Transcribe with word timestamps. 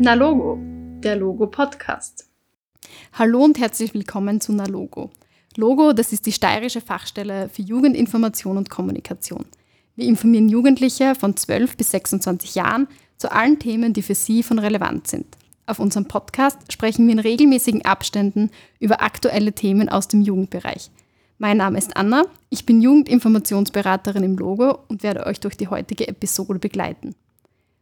Nalogo, 0.00 0.60
der 1.02 1.16
Logo-Podcast. 1.16 2.30
Hallo 3.14 3.42
und 3.42 3.58
herzlich 3.58 3.94
willkommen 3.94 4.40
zu 4.40 4.52
Nalogo. 4.52 5.10
Logo, 5.56 5.92
das 5.92 6.12
ist 6.12 6.24
die 6.26 6.32
steirische 6.32 6.80
Fachstelle 6.80 7.48
für 7.48 7.62
Jugendinformation 7.62 8.58
und 8.58 8.70
Kommunikation. 8.70 9.46
Wir 9.96 10.06
informieren 10.06 10.48
Jugendliche 10.48 11.16
von 11.16 11.36
12 11.36 11.76
bis 11.76 11.90
26 11.90 12.54
Jahren 12.54 12.86
zu 13.16 13.32
allen 13.32 13.58
Themen, 13.58 13.92
die 13.92 14.02
für 14.02 14.14
sie 14.14 14.44
von 14.44 14.60
Relevanz 14.60 15.10
sind. 15.10 15.26
Auf 15.66 15.80
unserem 15.80 16.06
Podcast 16.06 16.72
sprechen 16.72 17.04
wir 17.08 17.14
in 17.14 17.18
regelmäßigen 17.18 17.84
Abständen 17.84 18.50
über 18.78 19.02
aktuelle 19.02 19.52
Themen 19.52 19.88
aus 19.88 20.06
dem 20.06 20.22
Jugendbereich. 20.22 20.92
Mein 21.38 21.56
Name 21.56 21.76
ist 21.76 21.96
Anna, 21.96 22.22
ich 22.50 22.64
bin 22.64 22.80
Jugendinformationsberaterin 22.80 24.22
im 24.22 24.38
Logo 24.38 24.78
und 24.86 25.02
werde 25.02 25.26
euch 25.26 25.40
durch 25.40 25.56
die 25.56 25.66
heutige 25.66 26.06
Episode 26.06 26.60
begleiten. 26.60 27.16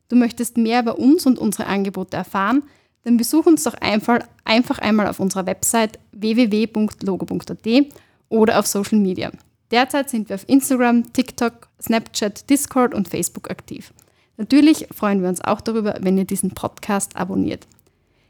Du 0.08 0.16
möchtest 0.16 0.56
mehr 0.56 0.80
über 0.80 0.98
uns 0.98 1.26
und 1.26 1.38
unsere 1.38 1.66
Angebote 1.66 2.16
erfahren, 2.16 2.62
dann 3.04 3.16
besuch 3.16 3.46
uns 3.46 3.62
doch 3.64 3.74
einfach, 3.74 4.20
einfach 4.44 4.78
einmal 4.78 5.06
auf 5.06 5.20
unserer 5.20 5.46
Website 5.46 5.98
www.logo.at 6.12 7.86
oder 8.28 8.58
auf 8.58 8.66
Social 8.66 8.98
Media. 8.98 9.30
Derzeit 9.70 10.10
sind 10.10 10.28
wir 10.28 10.36
auf 10.36 10.48
Instagram, 10.48 11.12
TikTok, 11.12 11.68
Snapchat, 11.80 12.48
Discord 12.50 12.94
und 12.94 13.08
Facebook 13.08 13.50
aktiv. 13.50 13.92
Natürlich 14.36 14.88
freuen 14.94 15.22
wir 15.22 15.28
uns 15.28 15.40
auch 15.40 15.60
darüber, 15.60 15.96
wenn 16.00 16.18
ihr 16.18 16.24
diesen 16.24 16.50
Podcast 16.50 17.16
abonniert. 17.16 17.66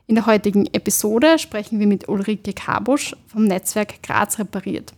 In 0.07 0.15
der 0.15 0.27
heutigen 0.27 0.67
Episode 0.67 1.39
sprechen 1.39 1.81
wir 1.81 1.87
mit 1.87 2.09
Ulrike 2.09 2.53
Kabusch 2.53 3.17
vom 3.27 3.45
Netzwerk 3.45 4.03
Graz 4.03 4.39
repariert. 4.39 4.93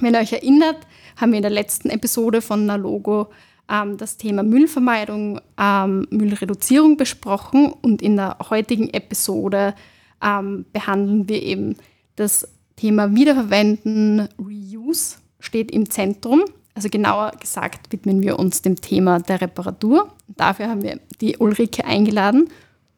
Wenn 0.00 0.14
ihr 0.14 0.20
euch 0.20 0.32
erinnert, 0.32 0.78
haben 1.16 1.32
wir 1.32 1.38
in 1.38 1.42
der 1.42 1.50
letzten 1.50 1.90
Episode 1.90 2.42
von 2.42 2.66
Nalogo 2.66 3.28
ähm, 3.68 3.96
das 3.96 4.16
Thema 4.16 4.42
Müllvermeidung, 4.42 5.40
ähm, 5.58 6.06
Müllreduzierung 6.10 6.96
besprochen 6.96 7.72
und 7.82 8.02
in 8.02 8.16
der 8.16 8.36
heutigen 8.50 8.88
Episode 8.90 9.74
ähm, 10.22 10.64
behandeln 10.72 11.28
wir 11.28 11.42
eben 11.42 11.76
das 12.16 12.48
Thema 12.76 13.14
Wiederverwenden, 13.14 14.28
Reuse 14.38 15.16
steht 15.40 15.70
im 15.70 15.90
Zentrum. 15.90 16.44
Also 16.74 16.88
genauer 16.88 17.32
gesagt 17.40 17.92
widmen 17.92 18.22
wir 18.22 18.38
uns 18.38 18.62
dem 18.62 18.80
Thema 18.80 19.18
der 19.18 19.40
Reparatur. 19.40 20.12
Dafür 20.28 20.68
haben 20.68 20.82
wir 20.82 21.00
die 21.20 21.36
Ulrike 21.38 21.84
eingeladen, 21.84 22.48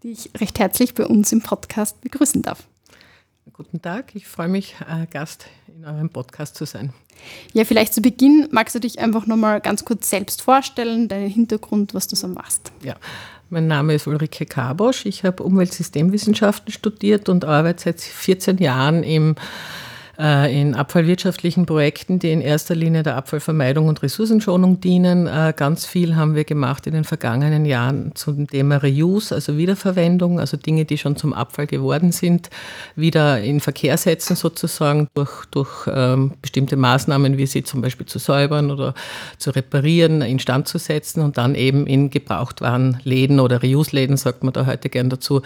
die 0.03 0.11
ich 0.11 0.31
recht 0.39 0.59
herzlich 0.59 0.95
bei 0.95 1.07
uns 1.07 1.33
im 1.33 1.41
Podcast 1.41 2.01
begrüßen 2.03 2.43
darf. 2.43 2.70
Guten 3.53 3.81
Tag, 3.83 4.15
ich 4.15 4.27
freue 4.27 4.49
mich, 4.49 4.77
äh, 4.89 5.07
Gast 5.07 5.47
in 5.67 5.85
eurem 5.85 6.11
Podcast 6.11 6.55
zu 6.57 6.67
sein. 6.67 6.93
Ja, 7.53 7.65
vielleicht 7.65 7.95
zu 7.95 8.01
Beginn 8.01 8.49
magst 8.51 8.75
du 8.75 8.79
dich 8.79 8.99
einfach 8.99 9.27
nochmal 9.27 9.61
ganz 9.61 9.85
kurz 9.85 10.11
selbst 10.11 10.43
vorstellen, 10.43 11.09
deinen 11.09 11.29
Hintergrund, 11.29 11.95
was 11.95 12.07
du 12.07 12.17
so 12.17 12.29
machst. 12.29 12.71
Ja, 12.83 12.97
mein 13.49 13.67
Name 13.67 13.95
ist 13.95 14.07
Ulrike 14.07 14.47
Kabosch. 14.47 15.07
Ich 15.07 15.25
habe 15.25 15.43
Umweltsystemwissenschaften 15.43 16.73
studiert 16.73 17.29
und 17.29 17.45
arbeite 17.45 17.85
seit 17.85 18.01
14 18.01 18.59
Jahren 18.59 19.03
im 19.03 19.37
in 20.21 20.75
abfallwirtschaftlichen 20.75 21.65
Projekten, 21.65 22.19
die 22.19 22.31
in 22.31 22.43
erster 22.43 22.75
Linie 22.75 23.03
der 23.03 23.17
Abfallvermeidung 23.17 23.89
und 23.89 24.03
Ressourcenschonung 24.03 24.81
dienen. 24.81 25.27
Äh, 25.27 25.55
ganz 25.57 25.87
viel 25.87 26.15
haben 26.15 26.35
wir 26.35 26.45
gemacht 26.45 26.87
in 26.87 26.93
den 26.93 27.05
vergangenen 27.05 27.65
Jahren 27.65 28.13
zum 28.15 28.47
Thema 28.47 28.77
Reuse, 28.77 29.35
also 29.35 29.57
Wiederverwendung, 29.57 30.39
also 30.39 30.57
Dinge, 30.59 30.85
die 30.85 30.99
schon 30.99 31.17
zum 31.17 31.33
Abfall 31.33 31.67
geworden 31.67 32.13
sind, 32.13 32.51
wieder 32.97 33.41
in 33.41 33.61
Verkehr 33.61 33.97
setzen 33.97 34.37
sozusagen 34.37 35.09
durch, 35.15 35.47
durch 35.51 35.89
ähm, 35.91 36.33
bestimmte 36.43 36.77
Maßnahmen, 36.77 37.39
wie 37.39 37.47
sie 37.47 37.63
zum 37.63 37.81
Beispiel 37.81 38.07
zu 38.07 38.19
säubern 38.19 38.71
oder 38.71 38.95
zu 39.39 39.51
reparieren, 39.51 40.21
instand 40.21 40.69
zu 40.69 40.77
setzen 40.79 41.23
und 41.23 41.39
dann 41.39 41.55
eben 41.55 41.87
in 41.87 42.11
Gebrauchtwarenläden 42.11 43.41
oder 43.41 43.63
Reuse-Läden, 43.63 44.17
sagt 44.19 44.45
man 44.45 44.53
da 44.53 44.67
heute 44.67 44.91
gern 44.91 45.09
dazu, 45.09 45.41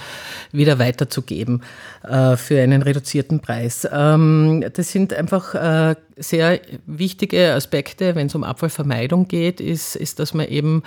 wieder 0.51 0.79
weiterzugeben 0.79 1.63
äh, 2.03 2.37
für 2.37 2.61
einen 2.61 2.83
reduzierten 2.83 3.41
Preis. 3.41 3.87
Ähm, 3.93 4.64
das 4.71 4.91
sind 4.93 5.13
einfach 5.13 5.55
äh, 5.55 5.97
sehr 6.17 6.61
wichtige 6.87 7.55
Aspekte, 7.55 8.15
wenn 8.15 8.29
es 8.29 8.35
um 8.35 8.45
Abfallvermeidung 8.45 9.27
geht, 9.27 9.61
ist, 9.61 9.97
ist 9.97 10.19
dass 10.19 10.35
man 10.35 10.47
eben 10.47 10.83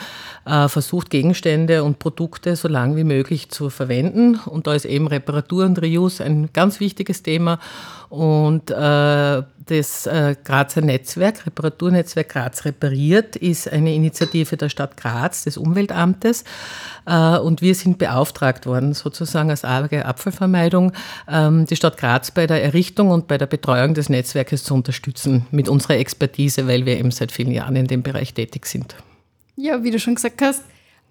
äh, 0.46 0.68
versucht, 0.70 1.10
Gegenstände 1.10 1.84
und 1.84 2.00
Produkte 2.00 2.56
so 2.56 2.68
lange 2.68 2.96
wie 2.96 3.04
möglich 3.04 3.50
zu 3.50 3.70
verwenden. 3.70 4.40
Und 4.46 4.68
da 4.68 4.74
ist 4.74 4.86
eben 4.86 5.08
Reparatur 5.08 5.66
und 5.66 5.82
Reuse 5.82 6.24
ein 6.24 6.50
ganz 6.54 6.80
wichtiges 6.80 7.24
Thema. 7.24 7.60
Und 8.10 8.72
äh, 8.72 9.44
das 9.66 10.06
äh, 10.06 10.36
Grazer 10.46 10.80
Netzwerk, 10.80 11.46
Reparaturnetzwerk 11.46 12.30
Graz 12.30 12.64
repariert, 12.64 13.36
ist 13.36 13.70
eine 13.70 13.94
Initiative 13.94 14.56
der 14.56 14.70
Stadt 14.70 14.96
Graz, 14.96 15.44
des 15.44 15.58
Umweltamtes. 15.58 16.46
Äh, 17.06 17.38
und 17.38 17.62
wir 17.62 17.76
sind 17.76 17.98
beauftragt 17.98 18.66
worden, 18.66 18.94
sozusagen 18.94 19.50
als 19.50 19.66
AG 19.66 19.92
Abfallvermeidung, 20.04 20.94
ähm, 21.28 21.66
die 21.66 21.76
Stadt 21.76 21.98
Graz 21.98 22.32
bei 22.32 22.48
der 22.48 22.64
Errichtung 22.64 23.10
und 23.10 23.28
bei 23.28 23.38
der 23.38 23.48
Betreuung 23.48 23.94
des 23.94 24.08
Netzwerkes 24.08 24.64
zu 24.64 24.74
unterstützen 24.74 25.17
mit 25.52 25.70
unserer 25.70 25.98
Expertise, 25.98 26.68
weil 26.68 26.86
wir 26.86 26.98
eben 26.98 27.12
seit 27.12 27.32
vielen 27.32 27.52
Jahren 27.52 27.76
in 27.76 27.88
dem 27.88 28.04
Bereich 28.04 28.34
tätig 28.34 28.66
sind. 28.66 28.96
Ja, 29.56 29.84
wie 29.84 29.92
du 29.92 30.00
schon 30.00 30.16
gesagt 30.16 30.42
hast, 30.42 30.64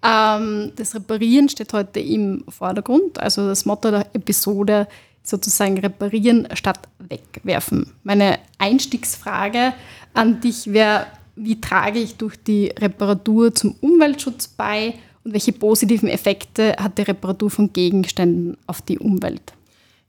ähm, 0.03 0.71
das 0.75 0.95
Reparieren 0.95 1.49
steht 1.49 1.73
heute 1.73 1.99
im 1.99 2.43
Vordergrund. 2.47 3.19
Also 3.19 3.47
das 3.47 3.65
Motto 3.65 3.91
der 3.91 4.07
Episode 4.13 4.87
sozusagen 5.23 5.77
reparieren 5.77 6.47
statt 6.53 6.87
wegwerfen. 6.99 7.91
Meine 8.03 8.39
Einstiegsfrage 8.57 9.73
an 10.13 10.39
dich 10.39 10.71
wäre, 10.71 11.07
wie 11.35 11.59
trage 11.59 11.99
ich 11.99 12.15
durch 12.15 12.41
die 12.41 12.67
Reparatur 12.67 13.53
zum 13.53 13.75
Umweltschutz 13.81 14.47
bei 14.47 14.93
und 15.23 15.33
welche 15.33 15.51
positiven 15.51 16.07
Effekte 16.07 16.75
hat 16.79 16.97
die 16.97 17.03
Reparatur 17.03 17.49
von 17.49 17.73
Gegenständen 17.73 18.57
auf 18.65 18.81
die 18.81 18.97
Umwelt? 18.97 19.53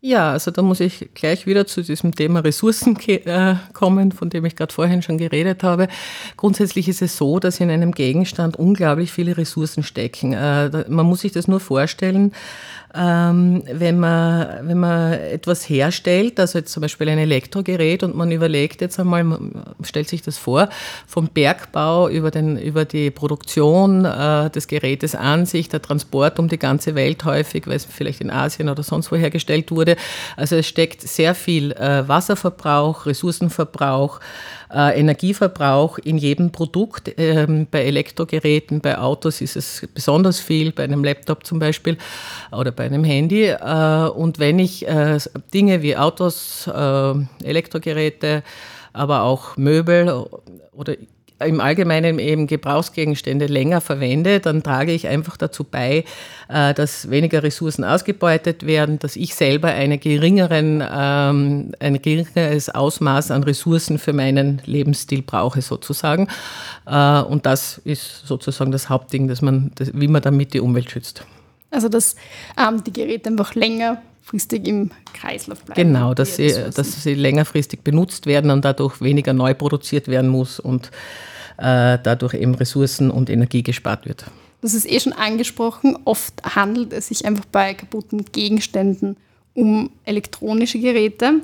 Ja, 0.01 0.31
also 0.31 0.53
da 0.53 0.63
muss 0.63 0.79
ich 0.79 1.11
gleich 1.15 1.47
wieder 1.47 1.67
zu 1.67 1.83
diesem 1.83 2.15
Thema 2.15 2.39
Ressourcen 2.39 2.97
äh, 3.09 3.57
kommen, 3.73 4.13
von 4.13 4.31
dem 4.31 4.45
ich 4.45 4.55
gerade 4.55 4.73
vorhin 4.73 5.03
schon 5.03 5.19
geredet 5.19 5.65
habe. 5.65 5.89
Grundsätzlich 6.37 6.89
ist 6.89 7.03
es 7.03 7.17
so, 7.17 7.41
dass 7.41 7.59
in 7.59 7.69
einem 7.69 7.91
Gegenstand 7.91 8.57
unglaublich 8.57 9.11
viele 9.11 9.37
Ressourcen 9.37 9.83
stecken. 9.83 10.35
Äh, 10.35 10.85
man 10.89 11.05
muss 11.05 11.23
sich 11.23 11.33
das 11.33 11.49
nur 11.49 11.59
vorstellen, 11.59 12.33
ähm, 12.95 13.63
wenn, 13.71 14.01
man, 14.01 14.67
wenn 14.69 14.79
man 14.79 15.13
etwas 15.13 15.69
herstellt, 15.69 16.41
also 16.41 16.59
jetzt 16.59 16.73
zum 16.73 16.81
Beispiel 16.81 17.09
ein 17.09 17.19
Elektrogerät 17.19 18.03
und 18.03 18.17
man 18.17 18.31
überlegt 18.33 18.81
jetzt 18.81 18.99
einmal, 18.99 19.39
stellt 19.83 20.09
sich 20.09 20.23
das 20.23 20.39
vor, 20.39 20.69
vom 21.07 21.29
Bergbau 21.29 22.09
über, 22.09 22.31
den, 22.31 22.59
über 22.59 22.85
die 22.85 23.11
Produktion 23.11 24.05
äh, 24.05 24.49
des 24.51 24.69
Gerätes 24.69 25.15
an 25.15 25.45
sich, 25.45 25.69
der 25.69 25.83
Transport 25.83 26.39
um 26.39 26.49
die 26.49 26.59
ganze 26.59 26.95
Welt 26.95 27.25
häufig, 27.25 27.67
weil 27.67 27.77
es 27.77 27.85
vielleicht 27.85 28.21
in 28.21 28.31
Asien 28.31 28.69
oder 28.69 28.83
sonst 28.83 29.13
wo 29.13 29.17
hergestellt 29.17 29.71
wurde. 29.71 29.97
Also 30.37 30.57
es 30.57 30.67
steckt 30.67 31.03
sehr 31.03 31.35
viel 31.35 31.73
äh, 31.73 32.09
Wasserverbrauch, 32.09 33.07
Ressourcenverbrauch, 33.07 34.21
äh, 34.75 34.99
Energieverbrauch 34.99 35.99
in 35.99 36.19
jedem 36.19 36.53
Produkt. 36.53 37.13
Ähm, 37.17 37.67
bei 37.71 37.85
Elektrogeräten, 37.85 38.81
bei 38.81 38.99
Autos 38.99 39.41
ist 39.41 39.57
es 39.57 39.87
besonders 39.95 40.41
viel, 40.41 40.73
bei 40.73 40.85
einem 40.85 41.05
Laptop 41.05 41.45
zum 41.45 41.59
Beispiel 41.59 41.97
oder 42.53 42.73
bei 42.73 42.85
einem 42.85 43.05
Handy. 43.05 43.47
Äh, 43.47 44.09
und 44.09 44.39
wenn 44.39 44.59
ich 44.59 44.87
äh, 44.87 45.19
Dinge 45.53 45.83
wie 45.83 45.97
Autos, 45.97 46.67
äh, 46.67 47.15
Elektrogeräte, 47.45 48.43
aber 48.93 49.23
auch 49.23 49.57
Möbel 49.57 50.27
oder 50.73 50.95
im 51.41 51.61
Allgemeinen 51.61 52.19
eben 52.19 52.47
Gebrauchsgegenstände 52.47 53.47
länger 53.47 53.81
verwende, 53.81 54.41
dann 54.41 54.63
trage 54.63 54.93
ich 54.93 55.07
einfach 55.07 55.37
dazu 55.37 55.65
bei, 55.65 56.05
äh, 56.49 56.75
dass 56.75 57.11
weniger 57.11 57.43
Ressourcen 57.43 57.85
ausgebeutet 57.85 58.67
werden, 58.67 58.99
dass 58.99 59.17
ich 59.17 59.35
selber 59.35 59.69
eine 59.69 59.99
geringeren, 59.99 60.83
ähm, 60.83 61.73
ein 61.79 62.03
geringeres 62.03 62.71
Ausmaß 62.71 63.31
an 63.31 63.45
Ressourcen 63.45 63.99
für 63.99 64.13
meinen 64.13 64.61
Lebensstil 64.65 65.23
brauche 65.23 65.63
sozusagen. 65.63 66.29
Äh, 66.87 67.21
und 67.21 67.47
das 67.47 67.79
ist 67.85 68.27
sozusagen 68.27 68.73
das 68.73 68.89
Hauptding, 68.89 69.29
dass 69.29 69.43
man, 69.43 69.71
wie 69.79 70.09
man 70.09 70.23
damit 70.23 70.55
die 70.55 70.61
Umwelt 70.61 70.91
schützt. 70.91 71.25
Also 71.71 71.89
dass 71.89 72.17
ähm, 72.59 72.83
die 72.83 72.93
Geräte 72.93 73.29
einfach 73.29 73.55
länger 73.55 74.01
langfristig 74.29 74.67
im 74.67 74.91
Kreislauf 75.15 75.61
bleiben. 75.65 75.81
Genau, 75.81 76.15
dass 76.15 76.37
sie, 76.37 76.53
dass 76.75 77.03
sie 77.03 77.15
längerfristig 77.15 77.81
benutzt 77.83 78.27
werden 78.27 78.51
und 78.51 78.65
dadurch 78.65 79.01
weniger 79.01 79.33
neu 79.33 79.55
produziert 79.55 80.09
werden 80.09 80.29
muss 80.29 80.61
und 80.61 80.91
äh, 81.57 81.99
dadurch 82.03 82.35
eben 82.35 82.55
Ressourcen 82.55 83.11
und 83.11 83.31
Energie 83.31 83.63
gespart 83.63 84.07
wird. 84.07 84.27
Das 84.61 84.75
ist 84.75 84.91
eh 84.91 85.01
schon 85.01 85.13
angesprochen. 85.13 85.97
Oft 86.05 86.43
handelt 86.45 86.93
es 86.93 87.09
sich 87.09 87.25
einfach 87.25 87.45
bei 87.47 87.75
kaputten 87.75 88.25
Gegenständen 88.33 89.17
um 89.55 89.91
elektronische 90.05 90.79
Geräte. 90.79 91.41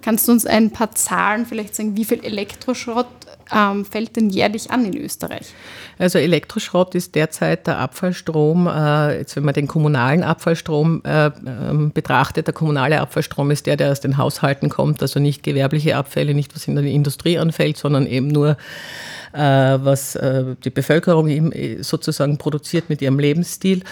Kannst 0.00 0.26
du 0.26 0.32
uns 0.32 0.46
ein 0.46 0.70
paar 0.70 0.92
Zahlen 0.92 1.44
vielleicht 1.44 1.74
sagen, 1.74 1.96
wie 1.96 2.04
viel 2.04 2.24
Elektroschrott 2.24 3.08
ähm, 3.54 3.84
fällt 3.84 4.16
denn 4.16 4.30
jährlich 4.30 4.70
an 4.70 4.84
in 4.84 4.96
Österreich? 4.96 5.52
Also 5.98 6.18
Elektroschrott 6.18 6.94
ist 6.94 7.14
derzeit 7.14 7.66
der 7.66 7.78
Abfallstrom, 7.78 8.66
äh, 8.66 9.18
jetzt 9.18 9.36
wenn 9.36 9.44
man 9.44 9.54
den 9.54 9.68
kommunalen 9.68 10.22
Abfallstrom 10.22 11.02
äh, 11.04 11.30
ähm, 11.46 11.92
betrachtet, 11.92 12.46
der 12.46 12.54
kommunale 12.54 13.00
Abfallstrom 13.00 13.50
ist 13.50 13.66
der, 13.66 13.76
der 13.76 13.92
aus 13.92 14.00
den 14.00 14.16
Haushalten 14.16 14.68
kommt, 14.68 15.02
also 15.02 15.20
nicht 15.20 15.42
gewerbliche 15.42 15.96
Abfälle, 15.96 16.34
nicht 16.34 16.54
was 16.54 16.66
in 16.66 16.74
der 16.74 16.84
Industrie 16.84 17.38
anfällt, 17.38 17.76
sondern 17.76 18.06
eben 18.06 18.28
nur 18.28 18.56
was 19.32 20.18
die 20.64 20.70
Bevölkerung 20.70 21.52
sozusagen 21.80 22.38
produziert 22.38 22.88
mit 22.88 23.00
ihrem 23.00 23.18
Lebensstil. 23.18 23.82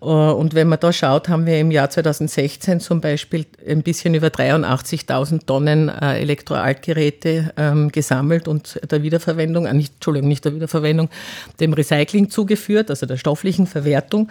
Und 0.00 0.54
wenn 0.54 0.68
man 0.68 0.80
da 0.80 0.92
schaut, 0.92 1.28
haben 1.28 1.46
wir 1.46 1.58
im 1.58 1.70
Jahr 1.70 1.90
2016 1.90 2.80
zum 2.80 3.00
Beispiel 3.00 3.46
ein 3.66 3.82
bisschen 3.82 4.14
über 4.14 4.28
83.000 4.28 5.46
Tonnen 5.46 5.88
Elektroaltgeräte 5.88 7.52
ähm, 7.56 7.90
gesammelt 7.90 8.48
und 8.48 8.80
der 8.90 9.02
Wiederverwendung, 9.02 9.64
nicht, 9.76 9.94
Entschuldigung, 9.94 10.28
nicht 10.28 10.44
der 10.44 10.54
Wiederverwendung, 10.54 11.08
dem 11.60 11.72
Recycling 11.72 12.30
zugeführt, 12.30 12.90
also 12.90 13.06
der 13.06 13.16
stofflichen 13.16 13.66
Verwertung. 13.66 14.30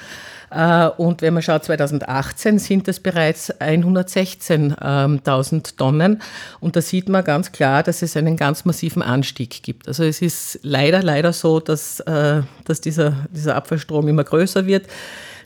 Äh, 0.52 0.88
und 0.98 1.22
wenn 1.22 1.34
man 1.34 1.44
schaut, 1.44 1.64
2018 1.66 2.60
sind 2.60 2.88
es 2.88 3.00
bereits 3.00 3.54
116.000 3.60 5.78
Tonnen. 5.78 6.22
Und 6.60 6.76
da 6.76 6.82
sieht 6.82 7.10
man 7.10 7.24
ganz 7.24 7.52
klar, 7.52 7.84
dass 7.84 8.02
es 8.02 8.18
einen 8.18 8.38
ganz 8.38 8.66
massiven 8.66 9.02
Anstieg 9.02 9.64
gibt. 9.64 9.88
Also 9.88 10.04
es 10.04 10.22
ist 10.22 10.60
leider, 10.64 11.04
leider 11.04 11.34
so, 11.34 11.60
dass, 11.60 12.00
äh, 12.02 12.42
dass 12.66 12.82
dieser, 12.82 13.14
dieser 13.32 13.56
Abfallstrom 13.56 14.08
immer 14.08 14.24
größer 14.24 14.66
wird 14.66 14.88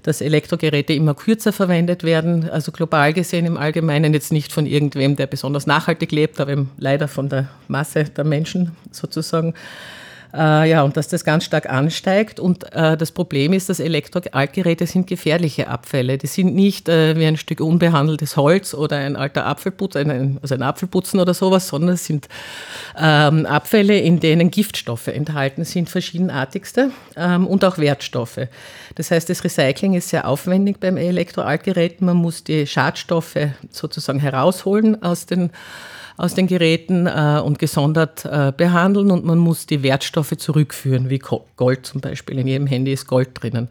dass 0.03 0.21
Elektrogeräte 0.21 0.93
immer 0.93 1.13
kürzer 1.13 1.53
verwendet 1.53 2.03
werden, 2.03 2.49
also 2.49 2.71
global 2.71 3.13
gesehen 3.13 3.45
im 3.45 3.57
Allgemeinen 3.57 4.13
jetzt 4.13 4.31
nicht 4.31 4.53
von 4.53 4.65
irgendwem, 4.65 5.15
der 5.15 5.27
besonders 5.27 5.67
nachhaltig 5.67 6.11
lebt, 6.11 6.39
aber 6.39 6.51
eben 6.51 6.71
leider 6.77 7.07
von 7.07 7.29
der 7.29 7.49
Masse 7.67 8.05
der 8.05 8.23
Menschen 8.23 8.75
sozusagen. 8.91 9.53
Äh, 10.33 10.69
ja, 10.69 10.83
und 10.83 10.95
dass 10.95 11.07
das 11.07 11.23
ganz 11.23 11.43
stark 11.43 11.69
ansteigt. 11.69 12.39
Und 12.39 12.71
äh, 12.73 12.95
das 12.95 13.11
Problem 13.11 13.53
ist, 13.53 13.69
dass 13.69 13.79
Elektroaltgeräte 13.79 14.85
sind 14.85 15.07
gefährliche 15.07 15.67
Abfälle. 15.67 16.17
Die 16.17 16.27
sind 16.27 16.53
nicht 16.53 16.87
äh, 16.87 17.17
wie 17.17 17.25
ein 17.25 17.37
Stück 17.37 17.61
unbehandeltes 17.61 18.37
Holz 18.37 18.73
oder 18.73 18.97
ein 18.97 19.15
alter 19.15 19.45
Apfelputz, 19.45 19.95
ein, 19.95 20.37
also 20.41 20.53
ein 20.53 20.61
Apfelputzen 20.61 21.19
oder 21.19 21.33
sowas, 21.33 21.67
sondern 21.67 21.95
es 21.95 22.05
sind 22.05 22.27
ähm, 22.97 23.45
Abfälle, 23.45 23.97
in 23.97 24.19
denen 24.19 24.51
Giftstoffe 24.51 25.07
enthalten 25.07 25.65
sind, 25.65 25.89
verschiedenartigste 25.89 26.91
ähm, 27.15 27.47
und 27.47 27.65
auch 27.65 27.79
Wertstoffe. 27.79 28.47
Das 28.95 29.11
heißt, 29.11 29.29
das 29.29 29.43
Recycling 29.43 29.93
ist 29.95 30.09
sehr 30.09 30.27
aufwendig 30.27 30.79
beim 30.79 30.97
Elektroaltgerät. 30.97 32.01
Man 32.01 32.17
muss 32.17 32.43
die 32.43 32.67
Schadstoffe 32.67 33.37
sozusagen 33.71 34.19
herausholen 34.19 35.01
aus 35.01 35.25
den 35.25 35.49
aus 36.19 36.33
den 36.33 36.47
Geräten 36.47 37.07
äh, 37.07 37.41
und 37.41 37.59
gesondert 37.59 38.25
äh, 38.25 38.51
behandeln 38.55 39.09
und 39.09 39.23
man 39.23 39.37
muss 39.37 39.65
die 39.65 39.83
Wertstoffe 39.83 40.35
zurückführen, 40.35 41.09
wie 41.09 41.19
Gold 41.19 41.85
zum 41.85 42.01
Beispiel. 42.01 42.37
In 42.39 42.45
jedem 42.45 42.67
Handy 42.67 42.91
ist 42.91 43.07
Gold 43.07 43.29
drinnen. 43.33 43.69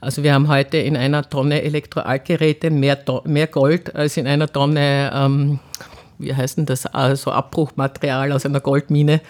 Also 0.00 0.22
wir 0.22 0.32
haben 0.32 0.48
heute 0.48 0.78
in 0.78 0.96
einer 0.96 1.28
Tonne 1.28 1.60
Elektroaltgeräte 1.60 2.70
mehr, 2.70 2.98
mehr 3.24 3.46
Gold 3.48 3.94
als 3.94 4.16
in 4.16 4.26
einer 4.26 4.48
Tonne, 4.50 5.12
ähm, 5.14 5.58
wie 6.18 6.34
heißt 6.34 6.56
denn 6.56 6.64
das, 6.64 6.86
also 6.86 7.32
Abbruchmaterial 7.32 8.32
aus 8.32 8.46
einer 8.46 8.60
Goldmine 8.60 9.20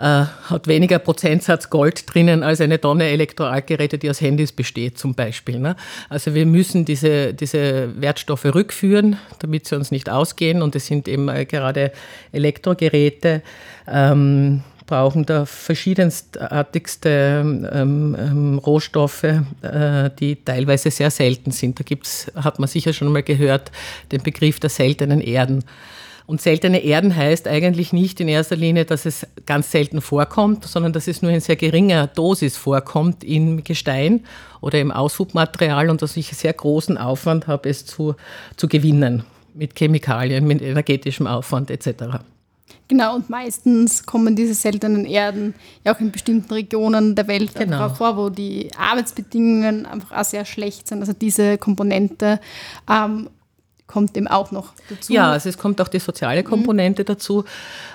äh, 0.00 0.24
hat 0.48 0.66
weniger 0.66 0.98
Prozentsatz 0.98 1.68
Gold 1.68 2.12
drinnen 2.12 2.42
als 2.42 2.60
eine 2.60 2.80
Tonne 2.80 3.08
Elektroaltgeräte, 3.08 3.98
die 3.98 4.08
aus 4.08 4.20
Handys 4.20 4.50
besteht 4.50 4.98
zum 4.98 5.14
Beispiel. 5.14 5.58
Ne? 5.58 5.76
Also 6.08 6.34
wir 6.34 6.46
müssen 6.46 6.86
diese, 6.86 7.34
diese 7.34 8.00
Wertstoffe 8.00 8.46
rückführen, 8.46 9.18
damit 9.40 9.66
sie 9.66 9.76
uns 9.76 9.90
nicht 9.90 10.08
ausgehen. 10.08 10.62
Und 10.62 10.74
es 10.74 10.86
sind 10.86 11.06
eben 11.06 11.28
äh, 11.28 11.44
gerade 11.44 11.92
Elektrogeräte. 12.32 13.42
Ähm, 13.86 14.62
brauchen 14.86 15.24
da 15.24 15.46
verschiedenstartigste 15.46 17.70
ähm, 17.72 18.16
ähm, 18.18 18.58
Rohstoffe, 18.58 19.22
äh, 19.22 20.10
die 20.18 20.36
teilweise 20.44 20.90
sehr 20.90 21.10
selten 21.10 21.52
sind. 21.52 21.78
Da 21.78 21.84
gibt's, 21.84 22.26
hat 22.34 22.58
man 22.58 22.68
sicher 22.68 22.92
schon 22.92 23.12
mal 23.12 23.22
gehört, 23.22 23.70
den 24.10 24.22
Begriff 24.22 24.58
der 24.58 24.70
seltenen 24.70 25.20
Erden. 25.20 25.62
Und 26.30 26.40
seltene 26.40 26.84
Erden 26.84 27.16
heißt 27.16 27.48
eigentlich 27.48 27.92
nicht 27.92 28.20
in 28.20 28.28
erster 28.28 28.54
Linie, 28.54 28.84
dass 28.84 29.04
es 29.04 29.26
ganz 29.46 29.72
selten 29.72 30.00
vorkommt, 30.00 30.64
sondern 30.64 30.92
dass 30.92 31.08
es 31.08 31.22
nur 31.22 31.32
in 31.32 31.40
sehr 31.40 31.56
geringer 31.56 32.06
Dosis 32.06 32.56
vorkommt 32.56 33.24
im 33.24 33.64
Gestein 33.64 34.22
oder 34.60 34.78
im 34.78 34.92
Aushubmaterial 34.92 35.90
und 35.90 36.02
dass 36.02 36.16
ich 36.16 36.28
sehr 36.28 36.52
großen 36.52 36.98
Aufwand 36.98 37.48
habe, 37.48 37.68
es 37.68 37.84
zu, 37.84 38.14
zu 38.56 38.68
gewinnen 38.68 39.24
mit 39.54 39.76
Chemikalien, 39.76 40.46
mit 40.46 40.62
energetischem 40.62 41.26
Aufwand 41.26 41.68
etc. 41.68 42.20
Genau, 42.86 43.16
und 43.16 43.28
meistens 43.28 44.06
kommen 44.06 44.36
diese 44.36 44.54
seltenen 44.54 45.06
Erden 45.06 45.54
ja 45.84 45.92
auch 45.92 45.98
in 45.98 46.12
bestimmten 46.12 46.54
Regionen 46.54 47.16
der 47.16 47.26
Welt 47.26 47.56
genau. 47.56 47.88
vor, 47.88 48.16
wo 48.16 48.28
die 48.28 48.68
Arbeitsbedingungen 48.78 49.84
einfach 49.84 50.16
auch 50.16 50.24
sehr 50.24 50.44
schlecht 50.44 50.86
sind. 50.86 51.00
Also 51.00 51.12
diese 51.12 51.58
Komponente 51.58 52.38
ähm, 52.88 53.28
kommt 53.90 54.14
dem 54.14 54.28
auch 54.28 54.52
noch 54.52 54.72
dazu. 54.88 55.12
Ja, 55.12 55.32
also 55.32 55.48
es 55.48 55.58
kommt 55.58 55.80
auch 55.80 55.88
die 55.88 55.98
soziale 55.98 56.44
Komponente 56.44 57.02
mhm. 57.02 57.06
dazu, 57.06 57.44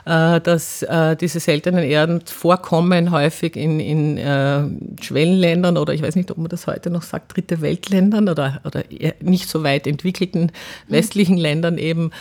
äh, 0.06 0.42
dass 0.42 0.84
äh, 0.84 1.16
diese 1.16 1.40
seltenen 1.40 1.86
Erden 1.86 2.22
vorkommen 2.26 3.12
häufig 3.12 3.56
in, 3.56 3.80
in 3.80 4.18
äh, 4.18 4.64
Schwellenländern 5.02 5.78
oder 5.78 5.94
ich 5.94 6.02
weiß 6.02 6.18
nicht, 6.18 6.30
ob 6.32 6.38
man 6.38 6.50
das 6.50 6.68
heute 6.68 6.90
noch 6.90 7.04
sagt, 7.04 7.36
dritte 7.36 7.62
Weltländern 7.62 8.28
oder, 8.28 8.60
oder 8.66 8.84
nicht 9.22 9.48
so 9.50 9.64
weit 9.64 9.88
entwickelten 9.88 10.44
mhm. 10.44 10.50
westlichen 10.94 11.36
mhm. 11.36 11.42
Ländern 11.42 11.78
eben 11.78 12.12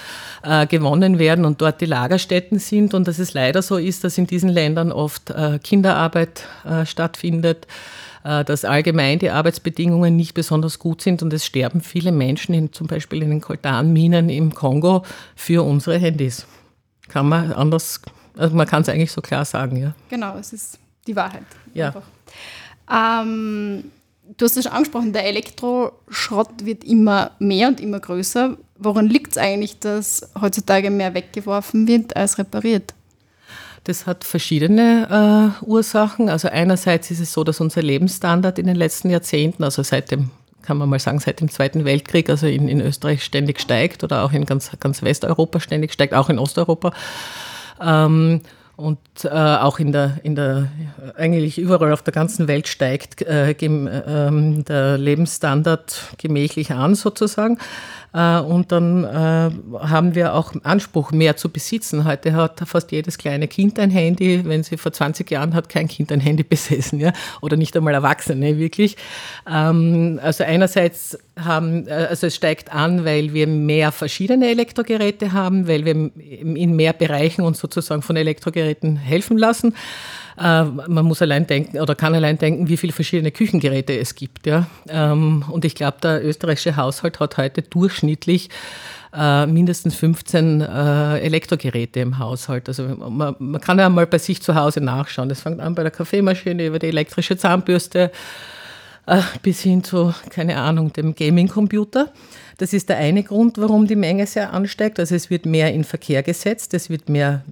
gewonnen 0.69 1.19
werden 1.19 1.47
und 1.47 1.63
dort 1.63 1.81
die 1.81 1.87
Lagerstätten 1.87 2.59
sind 2.59 2.93
und 2.93 3.09
dass 3.09 3.19
es 3.19 3.33
leider 3.33 3.63
so 3.63 3.79
ist, 3.79 4.05
dass 4.05 4.19
in 4.19 4.27
diesen 4.27 4.51
Ländern 4.51 4.93
oft 4.93 5.33
Kinderarbeit 5.63 6.43
stattfindet 6.85 7.67
dass 8.25 8.65
allgemein 8.65 9.19
die 9.19 9.29
Arbeitsbedingungen 9.29 10.17
nicht 10.17 10.33
besonders 10.33 10.79
gut 10.79 11.03
sind 11.03 11.23
und 11.23 11.33
es 11.35 11.45
sterben 11.45 11.83
viele 11.83 12.11
Menschen, 12.11 12.55
in, 12.55 12.73
zum 12.73 12.87
Beispiel 12.87 13.23
in 13.23 13.29
den 13.29 13.43
Koltanminen 13.43 14.31
im 14.31 14.55
Kongo, 14.55 15.05
für 15.37 15.63
unsere 15.63 15.99
Handys. 15.99 16.47
Kann 17.09 17.29
man 17.29 17.53
anders, 17.53 18.01
also 18.37 18.57
man 18.57 18.67
kann 18.67 18.81
es 18.81 18.89
eigentlich 18.89 19.13
so 19.13 19.21
klar 19.21 19.45
sagen, 19.45 19.77
ja. 19.77 19.95
Genau, 20.09 20.39
es 20.39 20.55
ist 20.55 20.79
die 21.07 21.15
Wahrheit. 21.15 21.45
Ja. 21.75 21.93
Ähm, 22.91 23.85
du 24.39 24.45
hast 24.47 24.57
es 24.57 24.65
schon 24.65 24.73
angesprochen, 24.73 25.13
der 25.13 25.27
Elektroschrott 25.27 26.65
wird 26.65 26.83
immer 26.83 27.33
mehr 27.39 27.69
und 27.69 27.79
immer 27.79 28.01
größer. 28.01 28.57
Woran 28.79 29.07
liegt 29.07 29.33
es 29.33 29.39
eigentlich, 29.39 29.79
dass 29.81 30.31
heutzutage 30.41 30.91
mehr 30.91 31.13
weggeworfen 31.13 31.87
wird 31.87 32.17
als 32.17 32.39
repariert? 32.39 32.95
Das 33.85 34.07
hat 34.07 34.25
verschiedene 34.25 35.55
äh, 35.63 35.65
Ursachen. 35.65 36.29
Also 36.31 36.49
einerseits 36.49 37.11
ist 37.11 37.21
es 37.21 37.33
so, 37.33 37.45
dass 37.45 37.61
unser 37.61 37.83
Lebensstandard 37.83 38.59
in 38.59 38.67
den 38.67 38.77
letzten 38.77 39.11
Jahrzehnten, 39.11 39.63
also 39.63 39.83
seit 39.83 40.11
dem 40.11 40.31
kann 40.63 40.79
man 40.79 40.89
mal 40.89 40.99
sagen, 40.99 41.19
seit 41.21 41.41
dem 41.41 41.51
Zweiten 41.51 41.85
Weltkrieg, 41.85 42.31
also 42.31 42.47
in, 42.47 42.69
in 42.69 42.81
Österreich 42.81 43.23
ständig 43.23 43.61
steigt 43.61 44.03
oder 44.03 44.25
auch 44.25 44.33
in 44.33 44.47
ganz, 44.47 44.71
ganz 44.81 45.03
Westeuropa 45.03 45.61
ständig 45.61 45.93
steigt, 45.93 46.15
auch 46.15 46.31
in 46.31 46.39
Osteuropa. 46.39 46.93
Ähm, 47.81 48.41
und 48.77 48.99
äh, 49.23 49.29
auch 49.29 49.79
in 49.79 49.93
der, 49.93 50.19
in 50.25 50.35
der, 50.35 50.69
eigentlich 51.17 51.59
überall 51.59 51.93
auf 51.93 52.03
der 52.03 52.13
ganzen 52.13 52.49
Welt 52.49 52.67
steigt 52.67 53.23
äh, 53.23 53.51
äh, 53.51 54.63
der 54.63 54.99
Lebensstandard 54.99 56.15
gemächlich 56.19 56.73
an 56.73 56.97
sozusagen. 56.97 57.59
Äh, 58.15 58.39
und 58.39 58.71
dann 58.71 59.05
äh, 59.05 59.51
haben 59.87 60.15
wir 60.15 60.35
auch 60.35 60.53
Anspruch, 60.63 61.11
mehr 61.11 61.37
zu 61.37 61.49
besitzen. 61.51 62.05
Heute 62.05 62.35
hat 62.35 62.63
fast 62.65 62.93
jedes 62.93 63.19
kleine 63.19 63.49
Kind 63.49 63.79
ein 63.79 63.91
Handy. 63.91 64.45
Wenn 64.45 64.63
sie 64.63 64.77
vor 64.77 64.93
20 64.93 65.29
Jahren 65.31 65.53
hat 65.55 65.69
kein 65.69 65.89
Kind 65.89 66.13
ein 66.13 66.21
Handy 66.21 66.43
besessen, 66.49 67.01
ja, 67.01 67.13
oder 67.43 67.57
nicht 67.57 67.77
einmal 67.77 67.95
Erwachsene 67.95 68.57
wirklich. 68.57 68.97
Ähm, 69.51 70.21
also 70.23 70.45
einerseits 70.45 71.19
haben, 71.39 71.89
äh, 71.89 72.07
also 72.09 72.29
es 72.29 72.37
steigt 72.37 72.73
an, 72.73 73.05
weil 73.05 73.35
wir 73.35 73.49
mehr 73.49 73.91
verschiedene 73.91 74.49
Elektrogeräte 74.49 75.33
haben, 75.33 75.67
weil 75.67 75.85
wir 75.85 75.95
in 75.95 76.77
mehr 76.77 76.93
Bereichen 76.93 77.43
uns 77.43 77.59
sozusagen 77.59 78.03
von 78.03 78.17
Elektrogeräten 78.17 78.97
helfen 78.97 79.37
lassen. 79.37 79.75
Äh, 80.39 80.65
man 80.65 81.05
muss 81.05 81.23
allein 81.23 81.47
denken 81.47 81.81
oder 81.81 81.95
kann 81.95 82.15
allein 82.15 82.39
denken, 82.39 82.69
wie 82.69 82.77
viele 82.77 82.93
verschiedene 82.93 83.31
Küchengeräte 83.31 83.97
es 83.99 84.15
gibt. 84.15 84.47
Ja? 84.47 84.67
Ähm, 84.89 85.45
und 85.49 85.65
ich 85.65 85.75
glaube, 85.75 85.99
der 86.03 86.25
österreichische 86.25 86.77
Haushalt 86.77 87.21
hat 87.21 87.37
heute 87.37 87.63
durchschnittlich 87.63 88.51
äh, 89.17 89.47
mindestens 89.47 89.95
15 89.95 90.61
äh, 90.61 91.19
Elektrogeräte 91.19 92.01
im 92.01 92.19
Haushalt. 92.19 92.69
Also 92.69 92.85
man, 92.85 93.37
man, 93.39 93.61
kann 93.61 93.79
ja 93.79 93.89
mal 93.89 94.07
bei 94.07 94.19
sich 94.19 94.43
zu 94.43 94.55
Hause 94.55 94.81
nachschauen. 94.81 95.29
Das 95.29 95.43
fängt 95.43 95.61
an 95.61 95.75
bei 95.75 95.83
der 95.83 95.93
Kaffeemaschine 95.93 96.67
über 96.67 96.79
die 96.79 96.89
elektrische 96.89 97.37
Zahnbürste 97.37 98.11
bis 99.43 99.61
hin 99.61 99.85
zu, 99.85 100.15
keine 100.31 100.57
Ahnung, 100.57 100.91
dem 100.95 101.15
Gaming-Computer. 101.15 102.11
Das 102.57 102.73
ist 102.73 102.89
der 102.89 102.97
eine 102.97 103.23
Grund, 103.23 103.59
warum 103.59 103.87
die 103.87 103.97
Menge 103.97 104.27
sehr 104.27 104.55
ansteigt. 104.55 104.99
Also 104.99 105.15
es 105.15 105.29
wird 105.29 105.45
mehr 105.45 105.75
in 105.75 105.85
Verkehr 105.85 106.23
gesetzt, 106.23 106.73
es 106.73 106.89
wird 106.89 107.11
mehr 107.11 107.45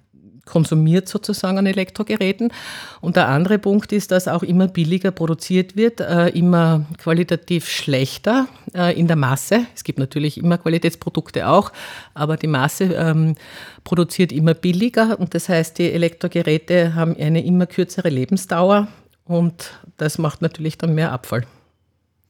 konsumiert 0.44 1.08
sozusagen 1.08 1.58
an 1.58 1.66
Elektrogeräten. 1.66 2.52
Und 3.00 3.16
der 3.16 3.28
andere 3.28 3.58
Punkt 3.58 3.92
ist, 3.92 4.10
dass 4.10 4.28
auch 4.28 4.42
immer 4.42 4.68
billiger 4.68 5.10
produziert 5.10 5.76
wird, 5.76 6.00
äh, 6.00 6.28
immer 6.30 6.84
qualitativ 6.98 7.68
schlechter 7.68 8.48
äh, 8.74 8.98
in 8.98 9.06
der 9.06 9.16
Masse. 9.16 9.66
Es 9.74 9.84
gibt 9.84 9.98
natürlich 9.98 10.38
immer 10.38 10.58
Qualitätsprodukte 10.58 11.48
auch, 11.48 11.72
aber 12.14 12.36
die 12.36 12.48
Masse 12.48 12.84
ähm, 12.84 13.36
produziert 13.84 14.32
immer 14.32 14.54
billiger 14.54 15.18
und 15.18 15.34
das 15.34 15.48
heißt, 15.48 15.78
die 15.78 15.92
Elektrogeräte 15.92 16.94
haben 16.94 17.16
eine 17.16 17.44
immer 17.44 17.66
kürzere 17.66 18.08
Lebensdauer 18.08 18.88
und 19.24 19.70
das 19.96 20.18
macht 20.18 20.42
natürlich 20.42 20.78
dann 20.78 20.94
mehr 20.94 21.12
Abfall. 21.12 21.46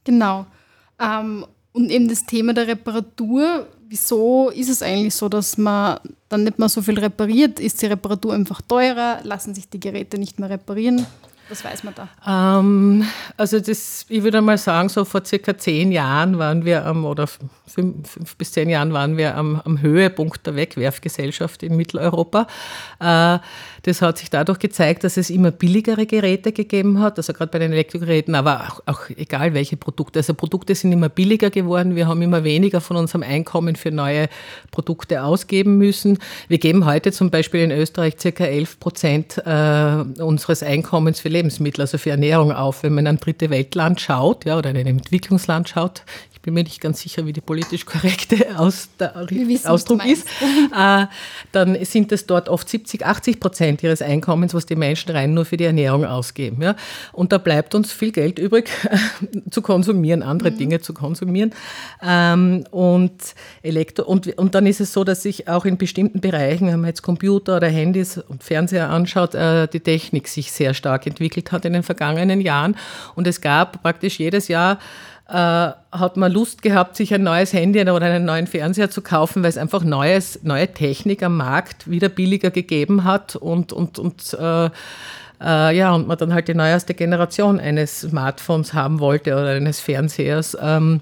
Genau. 0.03 0.45
Ähm, 0.99 1.45
und 1.71 1.89
eben 1.89 2.07
das 2.07 2.25
Thema 2.25 2.53
der 2.53 2.67
Reparatur 2.67 3.67
wieso 3.93 4.49
ist 4.49 4.69
es 4.69 4.81
eigentlich 4.81 5.13
so, 5.13 5.29
dass 5.29 5.55
man 5.55 5.99
dann 6.27 6.45
nicht 6.45 6.57
mehr 6.57 6.67
so 6.67 6.81
viel 6.81 6.97
repariert? 6.97 7.59
Ist 7.59 7.79
die 7.79 7.85
Reparatur 7.85 8.33
einfach 8.33 8.59
teurer? 8.63 9.19
Lassen 9.21 9.53
sich 9.53 9.69
die 9.69 9.79
Geräte 9.79 10.17
nicht 10.17 10.39
mehr 10.39 10.49
reparieren? 10.49 11.05
Was 11.49 11.63
weiß 11.63 11.83
man 11.83 11.93
da? 11.93 12.07
Ähm, 12.59 13.05
also 13.37 13.59
das, 13.59 14.05
ich 14.07 14.23
würde 14.23 14.41
mal 14.41 14.57
sagen, 14.57 14.89
so 14.89 15.03
vor 15.03 15.25
circa 15.25 15.57
zehn 15.57 15.91
Jahren 15.91 16.39
waren 16.39 16.63
wir 16.63 16.85
am, 16.85 17.05
oder 17.05 17.27
fünf, 17.27 18.09
fünf 18.09 18.35
bis 18.37 18.53
zehn 18.53 18.69
Jahren 18.69 18.93
waren 18.93 19.17
wir 19.17 19.35
am, 19.35 19.61
am 19.65 19.81
Höhepunkt 19.81 20.45
der 20.47 20.55
Wegwerfgesellschaft 20.55 21.63
in 21.63 21.75
Mitteleuropa. 21.75 22.47
Äh, 22.99 23.39
das 23.83 24.01
hat 24.01 24.17
sich 24.17 24.29
dadurch 24.29 24.59
gezeigt, 24.59 25.03
dass 25.03 25.17
es 25.17 25.29
immer 25.29 25.51
billigere 25.51 26.05
Geräte 26.05 26.53
gegeben 26.53 26.99
hat, 26.99 27.17
also 27.17 27.33
gerade 27.33 27.51
bei 27.51 27.59
den 27.59 27.73
Elektrogeräten, 27.73 28.33
aber 28.35 28.61
auch, 28.61 28.81
auch 28.85 29.09
egal 29.09 29.53
welche 29.53 29.75
Produkte. 29.75 30.19
Also 30.19 30.33
Produkte 30.33 30.73
sind 30.73 30.93
immer 30.93 31.09
billiger 31.09 31.49
geworden. 31.49 31.95
Wir 31.95 32.07
haben 32.07 32.21
immer 32.21 32.45
weniger 32.45 32.79
von 32.79 32.95
unserem 32.95 33.23
Einkommen 33.23 33.75
für 33.75 33.91
neue 33.91 34.29
Produkte 34.71 35.23
ausgeben 35.23 35.77
müssen. 35.77 36.19
Wir 36.47 36.59
geben 36.59 36.85
heute 36.85 37.11
zum 37.11 37.29
Beispiel 37.29 37.61
in 37.61 37.71
Österreich 37.71 38.15
circa 38.17 38.45
11 38.45 38.79
Prozent 38.79 39.37
äh, 39.45 40.21
unseres 40.21 40.63
Einkommens 40.63 41.19
für 41.19 41.29
Lebensmittel, 41.33 41.81
also 41.81 41.97
für 41.97 42.11
Ernährung 42.11 42.51
auf. 42.51 42.83
Wenn 42.83 42.93
man 42.93 43.05
in 43.05 43.15
ein 43.15 43.19
dritte 43.19 43.49
Weltland 43.49 43.99
schaut, 43.99 44.45
ja, 44.45 44.57
oder 44.57 44.69
in 44.69 44.77
ein 44.77 44.87
Entwicklungsland 44.87 45.69
schaut, 45.69 46.03
bin 46.43 46.53
mir 46.53 46.63
nicht 46.63 46.81
ganz 46.81 46.99
sicher, 47.01 47.25
wie 47.25 47.31
die 47.31 47.41
politisch 47.41 47.85
korrekte 47.85 48.35
Aus 48.57 48.89
wissen, 49.29 49.67
Ausdruck 49.67 50.05
ist, 50.05 50.27
äh, 50.77 51.05
dann 51.53 51.83
sind 51.85 52.11
es 52.11 52.27
dort 52.27 52.49
oft 52.49 52.67
70, 52.67 53.05
80 53.05 53.39
Prozent 53.39 53.81
ihres 53.81 54.01
Einkommens, 54.01 54.53
was 54.53 54.65
die 54.65 54.75
Menschen 54.75 55.11
rein 55.11 55.33
nur 55.33 55.45
für 55.45 55.55
die 55.55 55.63
Ernährung 55.63 56.05
ausgeben. 56.05 56.61
Ja? 56.61 56.75
Und 57.13 57.31
da 57.31 57.37
bleibt 57.37 57.73
uns 57.75 57.93
viel 57.93 58.11
Geld 58.11 58.39
übrig 58.39 58.69
zu 59.51 59.61
konsumieren, 59.61 60.21
andere 60.21 60.51
mhm. 60.51 60.57
Dinge 60.57 60.81
zu 60.81 60.93
konsumieren. 60.93 61.55
Ähm, 62.05 62.65
und, 62.71 63.13
Elektro 63.61 64.03
und, 64.03 64.37
und 64.37 64.53
dann 64.53 64.65
ist 64.65 64.81
es 64.81 64.91
so, 64.91 65.05
dass 65.05 65.23
sich 65.23 65.47
auch 65.47 65.63
in 65.63 65.77
bestimmten 65.77 66.19
Bereichen, 66.19 66.67
wenn 66.67 66.81
man 66.81 66.89
jetzt 66.89 67.03
Computer 67.03 67.55
oder 67.55 67.69
Handys 67.69 68.17
und 68.17 68.43
Fernseher 68.43 68.89
anschaut, 68.89 69.33
äh, 69.33 69.69
die 69.69 69.79
Technik 69.79 70.27
sich 70.27 70.51
sehr 70.51 70.73
stark 70.73 71.07
entwickelt 71.07 71.53
hat 71.53 71.63
in 71.63 71.71
den 71.71 71.83
vergangenen 71.83 72.41
Jahren. 72.41 72.75
Und 73.15 73.27
es 73.27 73.39
gab 73.39 73.81
praktisch 73.81 74.19
jedes 74.19 74.49
Jahr 74.49 74.77
äh, 75.33 75.71
hat 75.91 76.15
man 76.15 76.31
Lust 76.31 76.61
gehabt, 76.61 76.95
sich 76.95 77.11
ein 77.13 77.23
neues 77.23 77.53
Handy 77.53 77.81
oder 77.81 78.05
einen 78.05 78.25
neuen 78.25 78.45
Fernseher 78.45 78.91
zu 78.91 79.01
kaufen, 79.01 79.41
weil 79.41 79.49
es 79.49 79.57
einfach 79.57 79.83
neues, 79.83 80.39
neue 80.43 80.71
Technik 80.71 81.23
am 81.23 81.37
Markt 81.37 81.89
wieder 81.89 82.07
billiger 82.07 82.51
gegeben 82.51 83.03
hat 83.03 83.35
und, 83.35 83.73
und, 83.73 83.97
und 83.97 84.37
äh, 84.39 84.69
äh, 85.41 85.75
ja, 85.75 85.93
und 85.93 86.07
man 86.07 86.17
dann 86.19 86.33
halt 86.33 86.47
die 86.47 86.53
neueste 86.53 86.93
Generation 86.93 87.59
eines 87.59 88.01
Smartphones 88.01 88.75
haben 88.75 88.99
wollte 88.99 89.33
oder 89.33 89.49
eines 89.49 89.79
Fernsehers. 89.79 90.55
Ähm, 90.61 91.01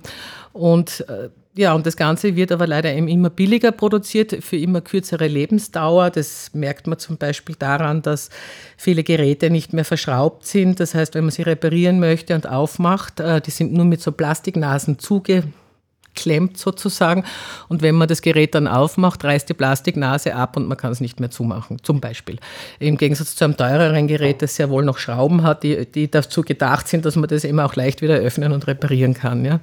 und 0.54 1.06
äh, 1.10 1.30
ja, 1.54 1.74
und 1.74 1.86
das 1.86 1.98
Ganze 1.98 2.38
wird 2.38 2.54
aber 2.54 2.66
leider 2.66 2.94
eben 2.94 3.10
immer 3.10 3.30
billiger 3.30 3.74
produziert, 3.74 4.42
für 4.42 4.56
immer 4.56 4.80
kürzere 4.80 5.28
Lebensdauer. 5.28 6.10
Das 6.10 6.52
merkt 6.54 6.88
man 6.88 6.98
zum 6.98 7.18
Beispiel 7.18 7.56
daran, 7.60 8.02
dass 8.02 8.30
viele 8.78 9.04
Geräte 9.04 9.50
nicht 9.50 9.74
mehr 9.74 9.84
verschraubt 9.84 10.46
sind. 10.46 10.80
Das 10.80 10.96
heißt, 10.96 11.14
wenn 11.14 11.26
man 11.26 11.32
sie 11.32 11.42
reparieren 11.42 12.00
möchte 12.00 12.36
und 12.36 12.48
aufmacht, 12.48 13.20
äh, 13.20 13.42
die 13.42 13.52
sind 13.52 13.74
nur 13.74 13.84
mit 13.84 14.02
so 14.02 14.14
Plastiknasen 14.14 14.98
zugeklemmt 14.98 16.58
sozusagen. 16.58 17.26
Und 17.68 17.82
wenn 17.82 17.96
man 17.96 18.08
das 18.08 18.22
Gerät 18.22 18.56
dann 18.56 18.70
aufmacht, 18.70 19.22
reißt 19.26 19.50
die 19.50 19.54
Plastiknase 19.54 20.34
ab 20.34 20.56
und 20.56 20.70
man 20.70 20.78
kann 20.78 20.94
es 20.94 21.02
nicht 21.02 21.20
mehr 21.20 21.32
zumachen, 21.32 21.80
zum 21.84 22.00
Beispiel. 22.00 22.38
Im 22.80 22.96
Gegensatz 22.96 23.36
zu 23.36 23.44
einem 23.44 23.58
teureren 23.58 24.08
Gerät, 24.08 24.42
das 24.42 24.56
sehr 24.56 24.70
wohl 24.70 24.86
noch 24.86 25.00
Schrauben 25.00 25.44
hat, 25.44 25.64
die, 25.64 25.86
die 25.86 26.10
dazu 26.10 26.44
gedacht 26.44 26.88
sind, 26.88 27.04
dass 27.04 27.18
man 27.18 27.28
das 27.28 27.44
immer 27.44 27.66
auch 27.66 27.76
leicht 27.76 28.02
wieder 28.02 28.16
öffnen 28.16 28.54
und 28.54 28.68
reparieren 28.68 29.16
kann. 29.16 29.44
Ja, 29.44 29.60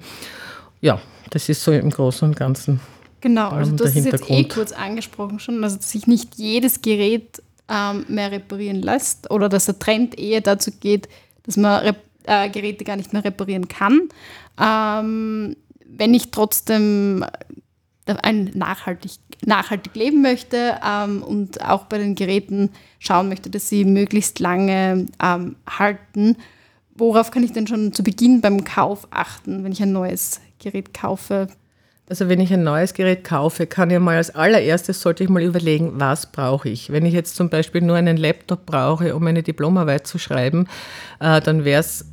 ja 0.80 1.00
das 1.30 1.48
ist 1.48 1.62
so 1.62 1.72
im 1.72 1.90
Großen 1.90 2.28
und 2.28 2.36
Ganzen. 2.36 2.80
Genau, 3.20 3.50
also 3.50 3.72
das 3.72 3.96
ist 3.96 4.04
jetzt 4.04 4.30
eh 4.30 4.44
kurz 4.44 4.72
angesprochen 4.72 5.40
schon, 5.40 5.62
also 5.64 5.76
dass 5.76 5.90
sich 5.90 6.06
nicht 6.06 6.36
jedes 6.36 6.82
Gerät 6.82 7.42
ähm, 7.68 8.04
mehr 8.08 8.30
reparieren 8.30 8.80
lässt 8.80 9.30
oder 9.30 9.48
dass 9.48 9.66
der 9.66 9.78
Trend 9.78 10.18
eher 10.18 10.40
dazu 10.40 10.70
geht, 10.70 11.08
dass 11.42 11.56
man 11.56 11.96
äh, 12.24 12.48
Geräte 12.50 12.84
gar 12.84 12.96
nicht 12.96 13.12
mehr 13.12 13.24
reparieren 13.24 13.66
kann. 13.68 14.08
Ähm, 14.60 15.56
wenn 15.84 16.14
ich 16.14 16.30
trotzdem 16.30 17.24
äh, 18.06 18.14
ein 18.22 18.52
nachhaltig, 18.54 19.12
nachhaltig 19.44 19.96
leben 19.96 20.22
möchte 20.22 20.78
ähm, 20.86 21.22
und 21.22 21.64
auch 21.64 21.86
bei 21.86 21.98
den 21.98 22.14
Geräten 22.14 22.70
schauen 23.00 23.28
möchte, 23.28 23.50
dass 23.50 23.68
sie 23.68 23.84
möglichst 23.84 24.38
lange 24.38 25.06
ähm, 25.20 25.56
halten, 25.68 26.36
worauf 26.94 27.32
kann 27.32 27.42
ich 27.42 27.52
denn 27.52 27.66
schon 27.66 27.92
zu 27.92 28.04
Beginn 28.04 28.40
beim 28.40 28.62
Kauf 28.62 29.08
achten, 29.10 29.64
wenn 29.64 29.72
ich 29.72 29.82
ein 29.82 29.92
neues 29.92 30.40
Gerät 30.58 30.92
kaufe? 30.94 31.48
Also 32.10 32.28
wenn 32.28 32.40
ich 32.40 32.52
ein 32.52 32.62
neues 32.62 32.94
Gerät 32.94 33.22
kaufe, 33.22 33.66
kann 33.66 33.90
ich 33.90 33.98
mal 33.98 34.16
als 34.16 34.34
allererstes 34.34 35.00
sollte 35.00 35.24
ich 35.24 35.30
mal 35.30 35.42
überlegen, 35.42 35.92
was 36.00 36.32
brauche 36.32 36.68
ich. 36.68 36.90
Wenn 36.90 37.04
ich 37.04 37.12
jetzt 37.12 37.36
zum 37.36 37.50
Beispiel 37.50 37.82
nur 37.82 37.96
einen 37.96 38.16
Laptop 38.16 38.64
brauche, 38.64 39.14
um 39.14 39.26
eine 39.26 39.42
Diplomarbeit 39.42 40.06
zu 40.06 40.18
schreiben, 40.18 40.68
äh, 41.20 41.40
dann 41.42 41.64
wäre 41.64 41.80
es 41.80 42.06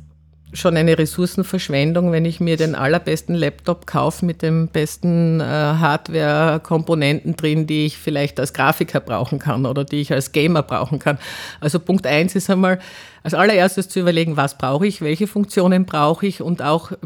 schon 0.52 0.76
eine 0.76 0.98
Ressourcenverschwendung, 0.98 2.12
wenn 2.12 2.24
ich 2.24 2.40
mir 2.40 2.56
den 2.56 2.74
allerbesten 2.74 3.34
Laptop 3.34 3.86
kaufe 3.86 4.24
mit 4.24 4.42
den 4.42 4.68
besten 4.68 5.40
äh, 5.40 5.44
Hardware-Komponenten 5.44 7.36
drin, 7.36 7.66
die 7.66 7.86
ich 7.86 7.98
vielleicht 7.98 8.38
als 8.38 8.52
Grafiker 8.52 9.00
brauchen 9.00 9.38
kann 9.38 9.66
oder 9.66 9.84
die 9.84 10.00
ich 10.00 10.12
als 10.12 10.32
Gamer 10.32 10.62
brauchen 10.62 10.98
kann. 10.98 11.18
Also 11.60 11.78
Punkt 11.78 12.06
eins 12.06 12.34
ist 12.34 12.48
einmal, 12.48 12.78
als 13.26 13.34
allererstes 13.34 13.88
zu 13.88 13.98
überlegen, 13.98 14.36
was 14.36 14.56
brauche 14.56 14.86
ich, 14.86 15.00
welche 15.00 15.26
Funktionen 15.26 15.84
brauche 15.84 16.28
ich 16.28 16.42
und 16.42 16.62
auch 16.62 16.92
äh, 16.92 16.96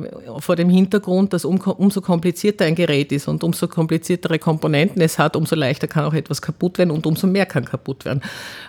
vor 0.41 0.55
dem 0.55 0.69
Hintergrund, 0.69 1.33
dass 1.33 1.47
um, 1.47 1.59
umso 1.59 2.03
komplizierter 2.03 2.67
ein 2.67 2.75
Gerät 2.75 3.11
ist 3.11 3.27
und 3.27 3.43
umso 3.43 3.69
kompliziertere 3.69 4.39
Komponenten 4.39 5.01
es 5.01 5.19
hat, 5.19 5.35
umso 5.35 5.57
leichter 5.57 5.89
kann 5.89 6.05
auch 6.05 6.13
etwas 6.13 6.43
kaputt 6.43 6.77
werden 6.77 6.91
und 6.91 7.07
umso 7.07 7.27
mehr 7.27 7.47
kann 7.47 7.65
kaputt 7.65 8.05
werden. 8.05 8.21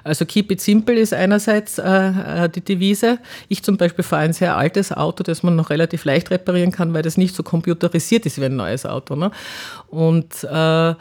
Also 0.06 0.26
keep 0.26 0.50
it 0.50 0.62
simple 0.62 0.98
ist 0.98 1.14
einerseits 1.14 1.78
äh, 1.78 2.46
äh 2.46 2.48
die 2.48 2.62
Devise. 2.62 3.20
Ich 3.50 3.64
zum 3.64 3.76
Beispiel 3.76 4.06
fahre 4.06 4.22
ein 4.22 4.32
sehr 4.32 4.56
altes 4.56 4.94
Auto, 4.94 5.22
das 5.22 5.44
man 5.44 5.58
noch 5.58 5.72
relativ 5.72 6.06
leicht 6.06 6.32
reparieren 6.32 6.72
kann, 6.72 6.94
weil 6.94 7.02
das 7.02 7.18
nicht 7.18 7.36
so 7.36 7.44
computerisiert 7.44 8.26
ist 8.26 8.40
wie 8.40 8.46
ein 8.46 8.56
neues 8.56 8.86
Auto. 8.86 9.18
Ne? 9.18 9.30
Und 9.90 10.42
äh, 10.46 10.94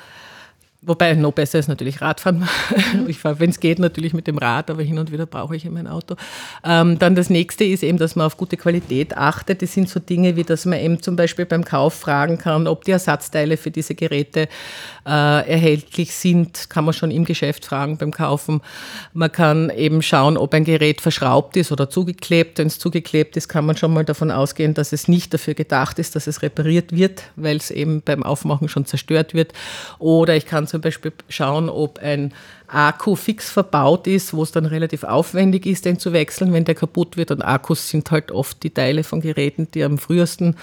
Wobei 0.83 1.13
noch 1.13 1.33
besser 1.33 1.59
ist 1.59 1.69
natürlich 1.69 2.01
Radfahren. 2.01 2.49
Ich 3.07 3.19
fahre, 3.19 3.39
wenn 3.39 3.51
es 3.51 3.61
geht, 3.61 3.79
natürlich 3.79 4.15
mit 4.15 4.27
dem 4.27 4.39
Rad, 4.39 4.71
aber 4.71 4.83
hin 4.83 4.99
und 4.99 5.13
wieder 5.13 5.27
brauche 5.27 5.55
ich 5.55 5.65
immer 5.65 5.81
ein 5.81 5.87
Auto. 5.87 6.17
Ähm, 6.65 6.99
dann 6.99 7.15
das 7.15 7.29
nächste 7.29 7.65
ist 7.65 7.83
eben, 7.83 7.99
dass 7.99 8.17
man 8.17 8.27
auf 8.27 8.37
gute 8.37 8.57
Qualität 8.57 9.17
achtet. 9.17 9.63
Das 9.63 9.75
sind 9.75 9.89
so 9.89 10.01
Dinge, 10.01 10.37
wie 10.37 10.45
dass 10.45 10.65
man 10.65 10.79
eben 10.79 11.03
zum 11.03 11.17
Beispiel 11.17 11.45
beim 11.45 11.65
Kauf 11.65 11.95
fragen 11.95 12.39
kann, 12.39 12.67
ob 12.67 12.85
die 12.85 12.93
Ersatzteile 12.93 13.57
für 13.57 13.71
diese 13.71 13.95
Geräte 13.95 14.49
erhältlich 15.11 16.15
sind. 16.15 16.71
Kann 16.71 16.85
man 16.85 16.95
schon 16.95 17.11
im 17.11 17.25
Geschäft 17.25 17.65
fragen 17.65 17.97
beim 17.97 18.13
Kaufen. 18.13 18.61
Man 19.13 19.33
kann 19.33 19.71
eben 19.71 20.03
schauen, 20.03 20.37
ob 20.37 20.55
ein 20.55 20.65
Gerät 20.65 21.01
verschraubt 21.01 21.57
ist 21.57 21.73
oder 21.73 21.91
zugeklebt. 21.91 22.59
Wenn 22.59 22.69
es 22.69 22.79
zugeklebt 22.79 23.37
ist, 23.37 23.49
kann 23.49 23.67
man 23.67 23.77
schon 23.77 23.93
mal 23.93 24.05
davon 24.05 24.31
ausgehen, 24.31 24.75
dass 24.75 24.93
es 24.93 25.09
nicht 25.09 25.35
dafür 25.35 25.55
gedacht 25.55 25.99
ist, 25.99 26.17
dass 26.17 26.27
es 26.27 26.43
repariert 26.43 26.93
wird, 26.97 27.25
weil 27.37 27.57
es 27.57 27.71
eben 27.71 28.03
beim 28.03 28.23
Aufmachen 28.23 28.69
schon 28.69 28.87
zerstört 28.87 29.35
wird. 29.35 29.53
Oder 29.99 30.37
ich 30.37 30.47
kann 30.47 30.67
zum 30.67 30.81
Beispiel 30.81 31.13
schauen, 31.29 31.69
ob 31.69 31.99
ein 31.99 32.33
Akku 32.73 33.17
fix 33.17 33.51
verbaut 33.51 34.07
ist, 34.07 34.33
wo 34.33 34.43
es 34.43 34.53
dann 34.53 34.67
relativ 34.67 35.05
aufwendig 35.05 35.67
ist, 35.67 35.85
den 35.85 35.99
zu 35.99 36.13
wechseln, 36.13 36.53
wenn 36.53 36.65
der 36.65 36.75
kaputt 36.75 37.17
wird. 37.17 37.31
Und 37.31 37.43
Akkus 37.43 37.89
sind 37.89 38.11
halt 38.11 38.31
oft 38.31 38.63
die 38.63 38.71
Teile 38.71 39.05
von 39.05 39.21
Geräten, 39.21 39.69
die 39.73 39.83
am 39.83 39.99
frühesten 39.99 40.57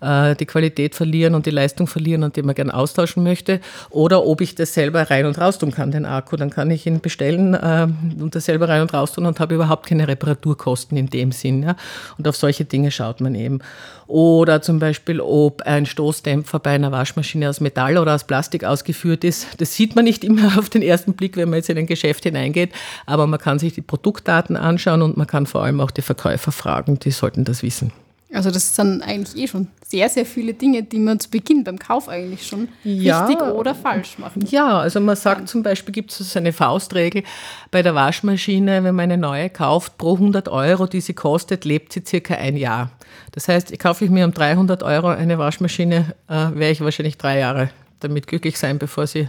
äh, 0.00 0.34
die 0.36 0.46
Qualität 0.46 0.94
verlieren 0.94 1.34
und 1.34 1.46
die 1.46 1.50
Leistung 1.50 1.86
verlieren 1.86 2.22
und 2.22 2.36
die 2.36 2.42
man 2.42 2.54
gerne 2.54 2.74
austauschen 2.74 3.22
möchte. 3.22 3.60
Oder 3.90 4.24
ob 4.24 4.40
ich 4.40 4.54
das 4.54 4.74
selber 4.74 5.10
rein 5.10 5.26
und 5.26 5.38
raus 5.38 5.58
tun 5.58 5.72
kann, 5.72 5.90
den 5.90 6.04
Akku. 6.04 6.36
Dann 6.36 6.50
kann 6.50 6.70
ich 6.70 6.86
ihn 6.86 7.00
bestellen 7.00 7.54
äh, 7.54 7.88
und 8.20 8.34
das 8.34 8.44
selber 8.44 8.68
rein 8.68 8.82
und 8.82 8.92
raus 8.92 9.12
tun 9.12 9.26
und 9.26 9.40
habe 9.40 9.54
überhaupt 9.54 9.86
keine 9.86 10.08
Reparaturkosten 10.08 10.96
in 10.96 11.08
dem 11.08 11.32
Sinn. 11.32 11.62
Ja? 11.62 11.76
Und 12.18 12.28
auf 12.28 12.36
solche 12.36 12.64
Dinge 12.64 12.90
schaut 12.90 13.20
man 13.20 13.34
eben. 13.34 13.60
Oder 14.06 14.62
zum 14.62 14.78
Beispiel, 14.78 15.20
ob 15.20 15.62
ein 15.62 15.86
Stoßdämpfer 15.86 16.60
bei 16.60 16.70
einer 16.70 16.92
Waschmaschine 16.92 17.48
aus 17.48 17.60
Metall 17.60 17.98
oder 17.98 18.14
aus 18.14 18.24
Plastik 18.24 18.64
ausgeführt 18.64 19.24
ist. 19.24 19.46
Das 19.58 19.74
sieht 19.74 19.96
man 19.96 20.04
nicht 20.04 20.22
immer 20.22 20.58
auf 20.58 20.70
den 20.70 20.82
ersten 20.82 21.14
Blick, 21.14 21.36
wenn 21.36 21.50
man 21.50 21.58
jetzt 21.58 21.70
in 21.70 21.78
ein 21.78 21.86
Geschäft 21.86 22.24
hineingeht, 22.24 22.72
aber 23.06 23.26
man 23.26 23.40
kann 23.40 23.58
sich 23.58 23.74
die 23.74 23.82
Produktdaten 23.82 24.56
anschauen 24.56 25.02
und 25.02 25.16
man 25.16 25.26
kann 25.26 25.46
vor 25.46 25.62
allem 25.64 25.80
auch 25.80 25.90
die 25.90 26.02
Verkäufer 26.02 26.52
fragen, 26.52 26.98
die 26.98 27.10
sollten 27.10 27.44
das 27.44 27.62
wissen. 27.62 27.92
Also 28.32 28.50
das 28.50 28.74
sind 28.74 29.02
eigentlich 29.02 29.44
eh 29.44 29.46
schon 29.46 29.68
sehr, 29.86 30.08
sehr 30.08 30.26
viele 30.26 30.52
Dinge, 30.52 30.82
die 30.82 30.98
man 30.98 31.20
zu 31.20 31.30
Beginn 31.30 31.62
beim 31.62 31.78
Kauf 31.78 32.08
eigentlich 32.08 32.44
schon 32.46 32.68
ja, 32.82 33.24
richtig 33.24 33.46
oder 33.46 33.74
falsch 33.74 34.18
macht. 34.18 34.50
Ja, 34.50 34.80
also 34.80 35.00
man 35.00 35.14
sagt 35.14 35.48
zum 35.48 35.62
Beispiel, 35.62 35.94
gibt 35.94 36.10
es 36.10 36.32
so 36.32 36.38
eine 36.38 36.52
Faustregel 36.52 37.22
bei 37.70 37.82
der 37.82 37.94
Waschmaschine, 37.94 38.82
wenn 38.82 38.94
man 38.96 39.04
eine 39.04 39.16
neue 39.16 39.48
kauft, 39.48 39.96
pro 39.96 40.14
100 40.14 40.48
Euro, 40.48 40.86
die 40.86 41.00
sie 41.00 41.14
kostet, 41.14 41.64
lebt 41.64 41.92
sie 41.92 42.02
circa 42.04 42.34
ein 42.34 42.56
Jahr. 42.56 42.90
Das 43.32 43.48
heißt, 43.48 43.78
kaufe 43.78 44.04
ich 44.04 44.10
mir 44.10 44.24
um 44.24 44.32
300 44.32 44.82
Euro 44.82 45.08
eine 45.08 45.38
Waschmaschine, 45.38 46.14
äh, 46.28 46.32
werde 46.32 46.70
ich 46.70 46.80
wahrscheinlich 46.80 47.18
drei 47.18 47.38
Jahre 47.38 47.70
damit 48.00 48.26
glücklich 48.26 48.58
sein, 48.58 48.78
bevor 48.78 49.06
sie 49.06 49.28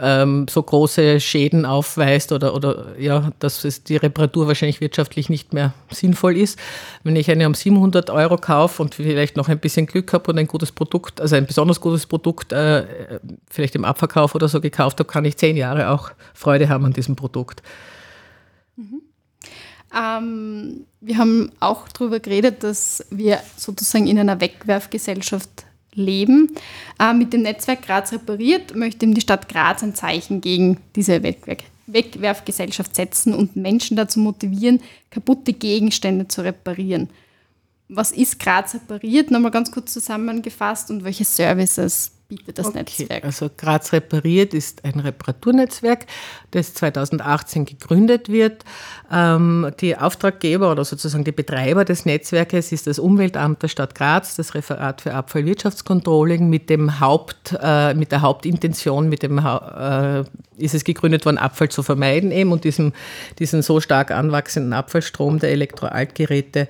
ähm, 0.00 0.46
so 0.48 0.62
große 0.62 1.20
Schäden 1.20 1.64
aufweist 1.64 2.32
oder, 2.32 2.54
oder 2.54 2.98
ja, 2.98 3.32
dass 3.38 3.64
es 3.64 3.84
die 3.84 3.96
Reparatur 3.96 4.46
wahrscheinlich 4.46 4.80
wirtschaftlich 4.80 5.28
nicht 5.28 5.52
mehr 5.52 5.72
sinnvoll 5.90 6.36
ist. 6.36 6.58
Wenn 7.04 7.16
ich 7.16 7.30
eine 7.30 7.46
um 7.46 7.54
700 7.54 8.10
Euro 8.10 8.36
kaufe 8.36 8.82
und 8.82 8.94
vielleicht 8.94 9.36
noch 9.36 9.48
ein 9.48 9.58
bisschen 9.58 9.86
Glück 9.86 10.12
habe 10.12 10.30
und 10.30 10.38
ein 10.38 10.46
gutes 10.46 10.72
Produkt, 10.72 11.20
also 11.20 11.36
ein 11.36 11.46
besonders 11.46 11.80
gutes 11.80 12.06
Produkt 12.06 12.52
äh, 12.52 12.84
vielleicht 13.50 13.74
im 13.74 13.84
Abverkauf 13.84 14.34
oder 14.34 14.48
so 14.48 14.60
gekauft 14.60 14.98
habe, 14.98 15.10
kann 15.10 15.24
ich 15.24 15.36
zehn 15.36 15.56
Jahre 15.56 15.90
auch 15.90 16.10
Freude 16.34 16.68
haben 16.68 16.84
an 16.84 16.92
diesem 16.92 17.16
Produkt. 17.16 17.62
Ähm, 19.94 20.86
wir 21.00 21.18
haben 21.18 21.52
auch 21.60 21.88
darüber 21.88 22.20
geredet, 22.20 22.62
dass 22.62 23.04
wir 23.10 23.40
sozusagen 23.56 24.06
in 24.06 24.18
einer 24.18 24.40
Wegwerfgesellschaft 24.40 25.64
leben. 25.94 26.54
Äh, 26.98 27.14
mit 27.14 27.32
dem 27.32 27.42
Netzwerk 27.42 27.82
Graz 27.82 28.12
repariert 28.12 28.74
möchte 28.74 29.06
die 29.06 29.20
Stadt 29.20 29.48
Graz 29.48 29.82
ein 29.82 29.94
Zeichen 29.94 30.40
gegen 30.40 30.78
diese 30.96 31.22
Wegwerf 31.22 31.58
Wegwerfgesellschaft 31.86 32.94
setzen 32.94 33.34
und 33.34 33.56
Menschen 33.56 33.96
dazu 33.96 34.20
motivieren, 34.20 34.80
kaputte 35.10 35.52
Gegenstände 35.52 36.28
zu 36.28 36.42
reparieren. 36.42 37.10
Was 37.88 38.12
ist 38.12 38.38
Graz 38.38 38.74
repariert? 38.74 39.30
Nochmal 39.30 39.50
ganz 39.50 39.70
kurz 39.70 39.92
zusammengefasst 39.92 40.90
und 40.90 41.04
welche 41.04 41.24
Services 41.24 42.12
bietet 42.36 42.58
das 42.58 42.66
okay. 42.66 42.78
Netzwerk? 42.78 43.24
Also 43.24 43.50
Graz 43.56 43.92
repariert 43.92 44.54
ist 44.54 44.84
ein 44.84 45.00
Reparaturnetzwerk, 45.00 46.06
das 46.50 46.74
2018 46.74 47.64
gegründet 47.64 48.28
wird. 48.28 48.64
Ähm, 49.10 49.70
die 49.80 49.96
Auftraggeber 49.96 50.70
oder 50.70 50.84
sozusagen 50.84 51.24
die 51.24 51.32
Betreiber 51.32 51.84
des 51.84 52.06
Netzwerkes 52.06 52.72
ist 52.72 52.86
das 52.86 52.98
Umweltamt 52.98 53.62
der 53.62 53.68
Stadt 53.68 53.94
Graz, 53.94 54.36
das 54.36 54.54
Referat 54.54 55.00
für 55.00 55.14
Abfallwirtschaftscontrolling 55.14 56.48
mit 56.48 56.70
dem 56.70 57.00
Haupt, 57.00 57.56
äh, 57.60 57.94
mit 57.94 58.12
der 58.12 58.22
Hauptintention, 58.22 59.08
mit 59.08 59.22
dem 59.22 59.38
äh, 59.38 60.24
ist 60.56 60.74
es 60.74 60.84
gegründet 60.84 61.24
worden, 61.24 61.38
Abfall 61.38 61.68
zu 61.68 61.82
vermeiden 61.82 62.30
eben 62.30 62.52
und 62.52 62.64
diesem, 62.64 62.92
diesen 63.38 63.62
so 63.62 63.80
stark 63.80 64.10
anwachsenden 64.10 64.72
Abfallstrom 64.72 65.38
der 65.38 65.50
Elektroaltgeräte 65.50 66.68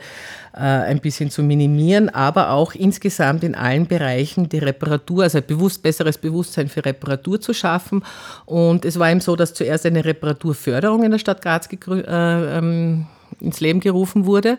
äh, 0.55 0.59
ein 0.59 1.01
bisschen 1.01 1.31
zu 1.31 1.43
minimieren, 1.43 2.09
aber 2.09 2.51
auch 2.51 2.75
insgesamt 2.75 3.45
in 3.45 3.55
allen 3.55 3.87
Bereichen 3.87 4.49
die 4.49 4.59
Reparatur, 4.59 5.25
also 5.25 5.41
bewusst 5.53 5.83
besseres 5.83 6.19
Bewusstsein 6.19 6.69
für 6.69 6.85
Reparatur 6.85 7.41
zu 7.41 7.53
schaffen. 7.53 8.05
Und 8.47 8.85
es 8.85 8.99
war 8.99 9.11
eben 9.11 9.21
so, 9.21 9.37
dass 9.37 9.55
zuerst 9.55 9.87
eine 9.87 10.05
Reparaturförderung 10.05 11.03
in 11.05 11.11
der 11.11 11.19
Stadt 11.19 11.43
Graz 11.43 11.69
äh, 11.71 12.59
ähm, 12.59 13.07
ins 13.43 13.61
Leben 13.61 13.81
gerufen 13.81 14.27
wurde. 14.27 14.59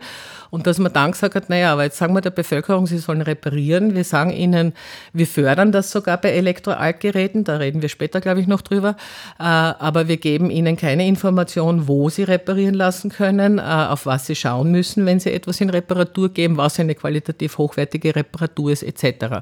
Und 0.54 0.68
dass 0.68 0.78
man 0.78 0.94
dann 0.94 1.14
gesagt 1.14 1.34
hat, 1.34 1.50
naja, 1.50 1.74
aber 1.74 1.86
jetzt 1.86 1.98
sagen 1.98 2.14
wir 2.14 2.22
der 2.22 2.30
Bevölkerung, 2.30 2.86
sie 2.86 3.00
sollen 3.00 3.24
reparieren. 3.24 3.96
Wir 3.96 4.04
sagen 4.04 4.30
ihnen, 4.30 4.74
wir 5.12 5.26
fördern 5.26 5.72
das 5.72 5.90
sogar 5.90 6.22
bei 6.22 6.30
Elektroaltgeräten, 6.30 7.44
da 7.44 7.58
reden 7.58 7.82
wir 7.82 7.90
später, 7.90 8.22
glaube 8.22 8.40
ich, 8.40 8.46
noch 8.46 8.62
drüber. 8.62 8.96
Äh, 9.40 9.44
aber 9.44 10.08
wir 10.08 10.18
geben 10.18 10.52
ihnen 10.52 10.78
keine 10.78 11.08
Information, 11.08 11.88
wo 11.88 12.10
sie 12.10 12.22
reparieren 12.22 12.76
lassen 12.76 13.10
können, 13.10 13.58
äh, 13.58 13.62
auf 13.62 14.06
was 14.06 14.28
sie 14.28 14.36
schauen 14.36 14.70
müssen, 14.70 15.08
wenn 15.08 15.20
sie 15.20 15.32
etwas 15.32 15.60
in 15.60 15.72
Reparatur 15.72 16.30
geben, 16.30 16.56
was 16.58 16.80
eine 16.80 16.94
qualitativ 16.94 17.58
hochwertige 17.58 18.16
Reparatur 18.16 18.72
ist, 18.72 18.84
etc. 18.84 19.42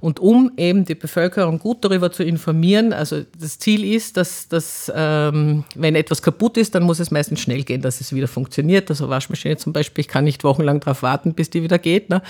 Und 0.00 0.20
um 0.20 0.52
eben 0.56 0.84
die 0.84 0.94
Bevölkerung 0.94 1.58
gut 1.58 1.84
darüber 1.84 2.12
zu 2.12 2.22
informieren, 2.22 2.92
also 2.92 3.22
das 3.38 3.58
Ziel 3.58 3.84
ist, 3.84 4.16
dass, 4.16 4.48
dass 4.48 4.90
ähm, 4.94 5.64
wenn 5.74 5.96
etwas 5.96 6.22
kaputt 6.22 6.56
ist, 6.56 6.74
dann 6.74 6.84
muss 6.84 6.98
es 6.98 7.10
meistens 7.10 7.40
schnell 7.40 7.62
gehen, 7.62 7.82
dass 7.82 8.00
es 8.00 8.14
wieder 8.14 8.28
funktioniert. 8.28 8.75
Also 8.88 9.08
Waschmaschine 9.08 9.56
zum 9.56 9.72
Beispiel, 9.72 10.02
ich 10.02 10.08
kann 10.08 10.24
nicht 10.24 10.44
wochenlang 10.44 10.80
darauf 10.80 11.02
warten, 11.02 11.34
bis 11.34 11.50
die 11.50 11.62
wieder 11.62 11.78
geht. 11.78 12.10
Ne? 12.10 12.22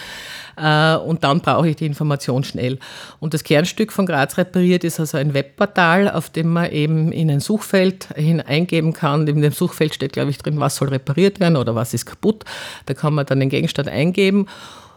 Äh, 0.57 0.97
und 0.97 1.25
dann 1.25 1.41
brauche 1.41 1.69
ich 1.69 1.76
die 1.76 1.87
Information 1.87 2.45
schnell. 2.45 2.79
Und 3.21 3.35
das 3.35 3.45
Kernstück 3.45 3.93
von 3.93 4.07
Graz 4.07 4.38
repariert 4.38 4.85
ist 4.85 5.00
also 5.00 5.19
ein 5.19 5.35
Webportal, 5.35 6.11
auf 6.11 6.31
dem 6.31 6.53
man 6.53 6.71
eben 6.71 7.12
in 7.12 7.31
ein 7.31 7.41
Suchfeld 7.41 8.09
hineingeben 8.15 8.93
kann. 8.93 9.26
In 9.26 9.43
dem 9.43 9.53
Suchfeld 9.53 9.95
steht, 9.95 10.12
glaube 10.12 10.31
ich, 10.31 10.38
drin, 10.38 10.61
was 10.61 10.76
soll 10.76 10.88
repariert 10.88 11.41
werden 11.41 11.57
oder 11.57 11.75
was 11.75 11.95
ist 11.95 12.07
kaputt. 12.07 12.45
Da 12.87 12.95
kann 12.95 13.15
man 13.15 13.26
dann 13.26 13.41
den 13.41 13.50
Gegenstand 13.50 13.88
eingeben 13.88 14.47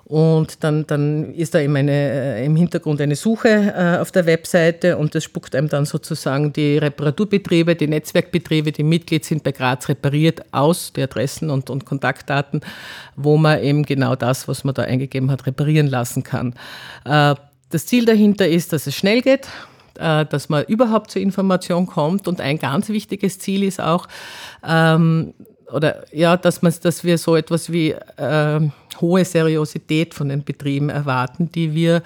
und 0.09 0.63
dann, 0.63 0.87
dann 0.87 1.35
ist 1.35 1.53
da 1.53 1.59
eben 1.59 1.75
eine, 1.75 1.91
äh, 1.91 2.43
im 2.43 2.55
Hintergrund 2.55 2.99
eine 2.99 3.15
Suche 3.15 3.47
äh, 3.77 3.99
auf 3.99 4.11
der 4.11 4.25
Webseite 4.25 4.97
und 4.97 5.13
das 5.13 5.23
spuckt 5.23 5.53
einem 5.53 5.69
dann 5.69 5.85
sozusagen 5.85 6.51
die 6.51 6.79
Reparaturbetriebe, 6.79 7.75
die 7.75 7.85
Netzwerkbetriebe, 7.85 8.71
die 8.71 8.81
Mitglied 8.81 9.23
sind 9.23 9.43
bei 9.43 9.51
Graz 9.51 9.87
repariert, 9.87 10.41
aus, 10.51 10.93
die 10.93 11.03
Adressen 11.03 11.51
und, 11.51 11.69
und 11.69 11.85
Kontaktdaten, 11.85 12.61
wo 13.15 13.37
man 13.37 13.61
eben 13.61 13.83
genau 13.83 14.15
das, 14.15 14.47
was 14.47 14.63
man 14.63 14.73
da 14.73 14.81
eingegeben 14.81 15.29
hat, 15.29 15.45
reparieren 15.45 15.85
lassen 15.85 16.23
kann. 16.23 16.55
Äh, 17.05 17.35
das 17.69 17.85
Ziel 17.85 18.05
dahinter 18.05 18.47
ist, 18.47 18.73
dass 18.73 18.87
es 18.87 18.95
schnell 18.95 19.21
geht, 19.21 19.47
dass 19.93 20.49
man 20.49 20.63
überhaupt 20.63 21.11
zur 21.11 21.21
Information 21.21 21.85
kommt 21.85 22.27
und 22.27 22.41
ein 22.41 22.57
ganz 22.57 22.89
wichtiges 22.89 23.37
Ziel 23.37 23.63
ist 23.63 23.79
auch, 23.79 24.07
ähm, 24.67 25.33
oder 25.71 26.03
ja, 26.11 26.37
dass, 26.37 26.61
man, 26.61 26.73
dass 26.81 27.03
wir 27.03 27.17
so 27.17 27.35
etwas 27.35 27.71
wie 27.71 27.91
äh, 27.91 28.59
hohe 29.01 29.25
Seriosität 29.25 30.13
von 30.13 30.29
den 30.29 30.43
Betrieben 30.43 30.89
erwarten, 30.89 31.51
die 31.51 31.73
wir 31.73 32.01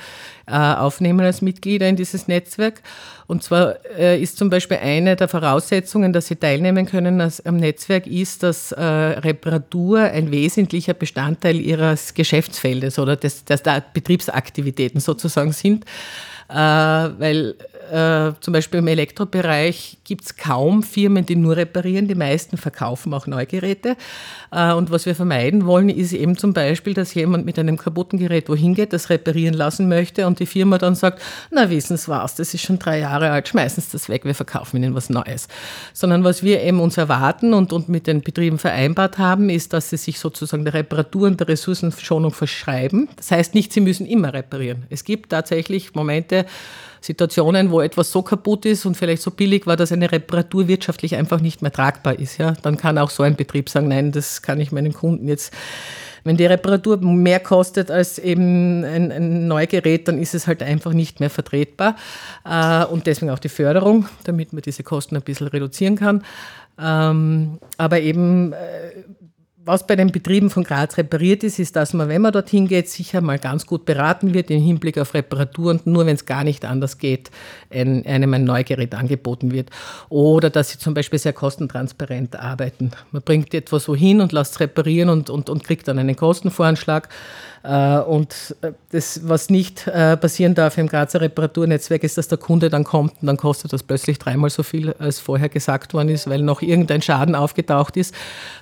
äh, 0.45 0.54
aufnehmen 0.54 1.21
als 1.21 1.41
Mitglieder 1.41 1.88
in 1.88 1.95
dieses 1.95 2.28
Netzwerk. 2.28 2.82
Und 3.28 3.43
zwar 3.43 3.78
äh, 3.97 4.21
ist 4.21 4.38
zum 4.38 4.49
Beispiel 4.49 4.78
eine 4.78 5.15
der 5.15 5.28
Voraussetzungen, 5.28 6.13
dass 6.13 6.28
sie 6.28 6.36
teilnehmen 6.36 6.86
können 6.86 7.21
am 7.21 7.58
Netzwerk, 7.58 8.06
ist, 8.08 8.43
dass 8.43 8.71
äh, 8.71 8.84
Reparatur 8.84 9.99
ein 9.99 10.32
wesentlicher 10.32 10.93
Bestandteil 10.93 11.60
ihres 11.60 12.13
Geschäftsfeldes 12.13 12.99
oder 12.99 13.15
des, 13.15 13.45
des 13.45 13.63
der 13.63 13.84
Betriebsaktivitäten 13.93 14.99
sozusagen 14.99 15.54
sind. 15.54 15.86
Äh, 16.49 16.56
weil 16.56 17.56
äh, 17.91 18.34
zum 18.39 18.54
Beispiel 18.54 18.80
im 18.80 18.88
Elektrobereich 18.88 19.98
gibt 20.04 20.26
es 20.26 20.36
kaum 20.36 20.84
Firmen, 20.84 21.26
die 21.26 21.36
nur 21.36 21.56
reparieren. 21.56 22.08
Die 22.08 22.15
meisten 22.15 22.58
verkaufen 22.58 23.13
auch 23.13 23.28
Neugeräte. 23.28 23.96
Äh, 24.52 24.74
und 24.74 24.91
was 24.91 25.06
wir 25.06 25.15
vermeiden 25.15 25.65
wollen, 25.65 25.89
ist 25.89 26.13
eben 26.13 26.38
zum 26.38 26.54
Beispiel, 26.54 26.93
dass 26.93 27.13
jemand 27.13 27.46
mit 27.46 27.58
einem 27.60 27.78
kaputten 27.78 28.19
Gerät 28.19 28.50
wohin 28.50 28.76
geht, 28.76 28.93
das 28.93 29.10
reparieren 29.10 29.54
lassen 29.54 29.88
möchte 29.88 30.28
und 30.28 30.39
die 30.39 30.46
Firma 30.46 30.78
dann 30.78 30.96
sagt, 30.96 31.22
na 31.52 31.69
wissen 31.69 31.98
Sie 31.98 32.10
was, 32.10 32.36
das 32.36 32.54
ist 32.54 32.62
schon 32.62 32.80
drei 32.80 33.00
Jahre 33.00 33.32
alt, 33.32 33.48
schmeißen 33.48 33.82
Sie 33.82 33.91
das 33.91 34.10
weg, 34.10 34.26
wir 34.26 34.36
verkaufen 34.36 34.78
Ihnen 34.78 34.96
was 34.96 35.10
Neues. 35.10 35.48
Sondern 35.93 36.24
was 36.24 36.43
wir 36.43 36.62
eben 36.62 36.80
uns 36.80 36.98
erwarten 36.98 37.54
und, 37.54 37.74
und 37.74 37.89
mit 37.89 38.08
den 38.08 38.22
Betrieben 38.22 38.60
vereinbart 38.60 39.17
haben, 39.17 39.50
ist, 39.50 39.74
dass 39.74 39.89
sie 39.89 39.98
sich 39.98 40.19
sozusagen 40.19 40.63
der 40.63 40.74
Reparatur 40.74 41.28
und 41.28 41.39
der 41.39 41.48
Ressourcenschonung 41.48 42.32
verschreiben. 42.32 43.10
Das 43.15 43.32
heißt 43.32 43.56
nicht, 43.56 43.74
sie 43.74 43.82
müssen 43.82 44.06
immer 44.06 44.34
reparieren. 44.34 44.84
Es 44.89 45.04
gibt 45.04 45.32
tatsächlich 45.32 45.93
Momente, 45.93 46.46
Situationen, 47.04 47.70
wo 47.70 47.82
etwas 47.82 48.12
so 48.12 48.22
kaputt 48.22 48.66
ist 48.66 48.86
und 48.86 48.96
vielleicht 48.96 49.22
so 49.22 49.32
billig 49.32 49.68
war, 49.68 49.76
dass 49.76 49.92
eine 49.92 50.10
Reparatur 50.10 50.70
wirtschaftlich 50.70 51.16
einfach 51.16 51.42
nicht 51.42 51.62
mehr 51.62 51.72
tragbar 51.72 52.18
ist. 52.18 52.38
Ja? 52.38 52.54
Dann 52.62 52.78
kann 52.78 52.98
auch 52.98 53.10
so 53.10 53.24
ein 53.24 53.36
Betrieb 53.36 53.70
sagen, 53.70 53.89
nein, 53.89 54.13
das 54.13 54.42
kann 54.42 54.62
ich 54.62 54.72
meinen 54.72 54.94
Kunden 54.94 55.28
jetzt 55.28 55.54
wenn 56.24 56.38
die 56.38 56.46
Reparatur 56.46 56.98
mehr 57.02 57.42
kostet 57.42 57.92
als 57.92 58.18
eben 58.18 58.86
ein, 58.86 59.12
ein 59.12 59.48
Neugerät, 59.48 60.08
dann 60.08 60.18
ist 60.18 60.34
es 60.34 60.48
halt 60.48 60.63
einfach 60.63 60.94
nicht 60.94 61.20
mehr 61.20 61.30
vertretbar. 61.30 61.98
Äh, 62.46 62.86
und 62.86 63.08
deswegen 63.08 63.30
auch 63.30 63.39
die 63.39 63.50
Förderung, 63.50 64.08
damit 64.24 64.54
man 64.54 64.62
diese 64.62 64.84
Kosten 64.84 65.18
ein 65.18 65.22
bisschen 65.22 65.48
reduzieren 65.48 65.98
kann. 65.98 66.24
Ähm, 66.82 67.60
aber 67.78 68.00
eben 68.00 68.54
äh, 68.54 69.04
was 69.65 69.88
bei 69.88 69.95
den 69.95 70.12
Betrieben 70.12 70.49
von 70.49 70.63
Graz 70.63 70.97
repariert 70.97 71.43
ist, 71.43 71.58
ist, 71.58 71.76
dass 71.78 71.93
man, 71.93 72.10
wenn 72.10 72.21
man 72.21 72.34
dorthin 72.34 72.67
geht, 72.67 72.89
sicher 72.89 73.21
mal 73.21 73.39
ganz 73.39 73.65
gut 73.65 73.86
beraten 73.86 74.34
wird 74.34 74.52
im 74.52 74.62
Hinblick 74.62 74.97
auf 74.97 75.13
Reparatur 75.13 75.71
und 75.71 75.88
nur 75.88 76.06
wenn 76.06 76.15
es 76.15 76.26
gar 76.26 76.43
nicht 76.43 76.65
anders 76.65 76.97
geht, 76.97 77.32
ein, 77.69 78.06
einem 78.06 78.34
ein 78.34 78.43
Neugerät 78.43 78.93
angeboten 78.93 79.52
wird. 79.52 79.69
Oder 80.10 80.49
dass 80.49 80.71
sie 80.71 80.80
zum 80.80 80.93
Beispiel 80.93 81.19
sehr 81.19 81.32
kostentransparent 81.32 82.36
arbeiten. 82.36 82.91
Man 83.12 83.21
bringt 83.21 83.54
etwas 83.54 83.88
wohin 83.88 84.19
und 84.19 84.34
lässt 84.34 84.54
es 84.54 84.60
reparieren 84.60 85.10
und, 85.10 85.30
und, 85.30 85.49
und 85.49 85.63
kriegt 85.63 85.88
dann 85.88 85.97
einen 85.97 86.17
Kostenvoranschlag. 86.17 87.08
Äh, 87.63 87.99
und 87.99 88.56
äh, 88.62 88.73
das, 88.91 89.21
was 89.23 89.49
nicht 89.49 89.88
äh, 89.88 90.17
passieren 90.17 90.54
darf 90.54 90.78
im 90.78 90.88
Grazer 90.88 91.21
Reparaturnetzwerk, 91.21 92.04
ist, 92.04 92.17
dass 92.17 92.28
der 92.28 92.38
Kunde 92.38 92.69
dann 92.69 92.84
kommt 92.84 93.13
und 93.21 93.28
dann 93.28 93.38
kostet 93.38 93.71
das 93.71 93.84
plötzlich 93.84 94.19
dreimal 94.19 94.49
so 94.49 94.63
viel, 94.63 94.93
als 94.99 95.19
vorher 95.19 95.47
gesagt 95.47 95.93
worden 95.93 96.10
ist, 96.10 96.30
weil 96.30 96.41
noch 96.41 96.62
irgendein 96.62 97.02
Schaden 97.02 97.36
aufgetaucht 97.36 97.95
ist, 97.95 98.13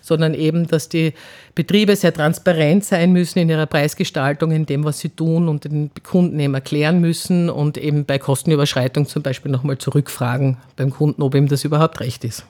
sondern 0.01 0.35
eben, 0.35 0.67
dass 0.67 0.87
die 0.87 1.13
Betriebe 1.55 1.95
sehr 1.95 2.13
transparent 2.13 2.85
sein 2.85 3.11
müssen 3.11 3.39
in 3.39 3.49
ihrer 3.49 3.65
Preisgestaltung, 3.65 4.51
in 4.51 4.67
dem, 4.67 4.83
was 4.83 4.99
sie 4.99 5.09
tun 5.09 5.49
und 5.49 5.63
den 5.63 5.89
Kunden 6.03 6.39
eben 6.39 6.53
erklären 6.53 7.01
müssen 7.01 7.49
und 7.49 7.79
eben 7.79 8.05
bei 8.05 8.19
Kostenüberschreitung 8.19 9.07
zum 9.07 9.23
Beispiel 9.23 9.51
nochmal 9.51 9.79
zurückfragen 9.79 10.57
beim 10.75 10.91
Kunden, 10.91 11.23
ob 11.23 11.33
ihm 11.33 11.47
das 11.47 11.63
überhaupt 11.63 11.99
recht 12.01 12.23
ist. 12.23 12.45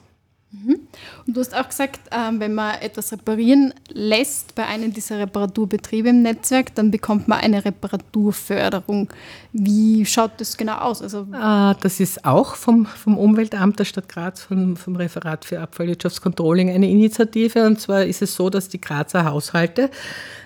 Mhm. 0.52 0.80
Und 1.26 1.36
du 1.36 1.40
hast 1.40 1.56
auch 1.56 1.66
gesagt, 1.66 2.00
ähm, 2.10 2.38
wenn 2.38 2.54
man 2.54 2.74
etwas 2.80 3.10
reparieren 3.12 3.72
lässt 3.88 4.54
bei 4.54 4.66
einem 4.66 4.92
dieser 4.92 5.18
Reparaturbetriebe 5.18 6.10
im 6.10 6.22
Netzwerk, 6.22 6.74
dann 6.74 6.90
bekommt 6.90 7.26
man 7.26 7.40
eine 7.40 7.64
Reparaturförderung. 7.64 9.08
Wie 9.52 10.04
schaut 10.04 10.32
das 10.38 10.58
genau 10.58 10.76
aus? 10.76 11.00
Also 11.00 11.26
ah, 11.32 11.74
das 11.80 12.00
ist 12.00 12.26
auch 12.26 12.54
vom, 12.54 12.84
vom 12.84 13.16
Umweltamt 13.16 13.78
der 13.78 13.86
Stadt 13.86 14.10
Graz, 14.10 14.42
vom, 14.42 14.76
vom 14.76 14.96
Referat 14.96 15.46
für 15.46 15.58
Abfallwirtschaftscontrolling 15.60 16.68
eine 16.70 16.90
Initiative. 16.90 17.64
Und 17.64 17.80
zwar 17.80 18.04
ist 18.04 18.20
es 18.20 18.34
so, 18.34 18.50
dass 18.50 18.68
die 18.68 18.80
Grazer 18.80 19.24
Haushalte 19.24 19.90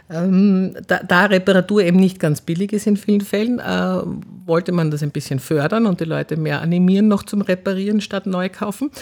Ähm, 0.09 0.77
da, 0.87 1.01
da, 1.03 1.25
Reparatur 1.25 1.83
eben 1.83 1.99
nicht 1.99 2.21
ganz 2.21 2.41
billig 2.41 2.73
ist 2.73 2.87
in 2.87 2.97
vielen 2.97 3.23
Fällen, 3.23 3.59
äh, 3.59 4.03
wollte 4.47 4.71
man 4.71 4.93
das 4.93 5.03
ein 5.03 5.11
bisschen 5.11 5.41
fördern 5.41 5.87
und 5.87 5.99
die 5.99 6.05
Leute 6.05 6.37
mehr 6.37 6.63
animieren, 6.63 7.09
noch 7.09 7.25
zum 7.25 7.41
Reparieren 7.41 8.01
statt 8.01 8.27
neu 8.27 8.49
kaufen. 8.49 8.93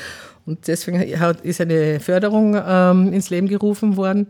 Und 0.46 0.66
deswegen 0.68 1.00
ist 1.42 1.60
eine 1.60 2.00
Förderung 2.00 2.56
ähm, 2.66 3.12
ins 3.12 3.30
Leben 3.30 3.48
gerufen 3.48 3.96
worden, 3.96 4.26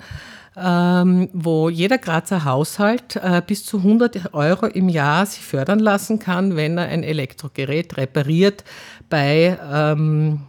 ähm, 0.57 1.29
wo 1.33 1.69
jeder 1.69 1.99
Grazer 1.99 2.45
Haushalt 2.45 3.17
äh, 3.17 3.43
bis 3.45 3.65
zu 3.65 3.79
100 3.79 4.35
Euro 4.35 4.67
im 4.67 4.89
Jahr 4.89 5.27
sich 5.27 5.43
fördern 5.43 5.81
lassen 5.81 6.21
kann, 6.21 6.55
wenn 6.55 6.79
er 6.79 6.87
ein 6.87 7.03
Elektrogerät 7.03 7.97
repariert 7.97 8.63
bei 9.11 9.59
ähm, 9.73 10.43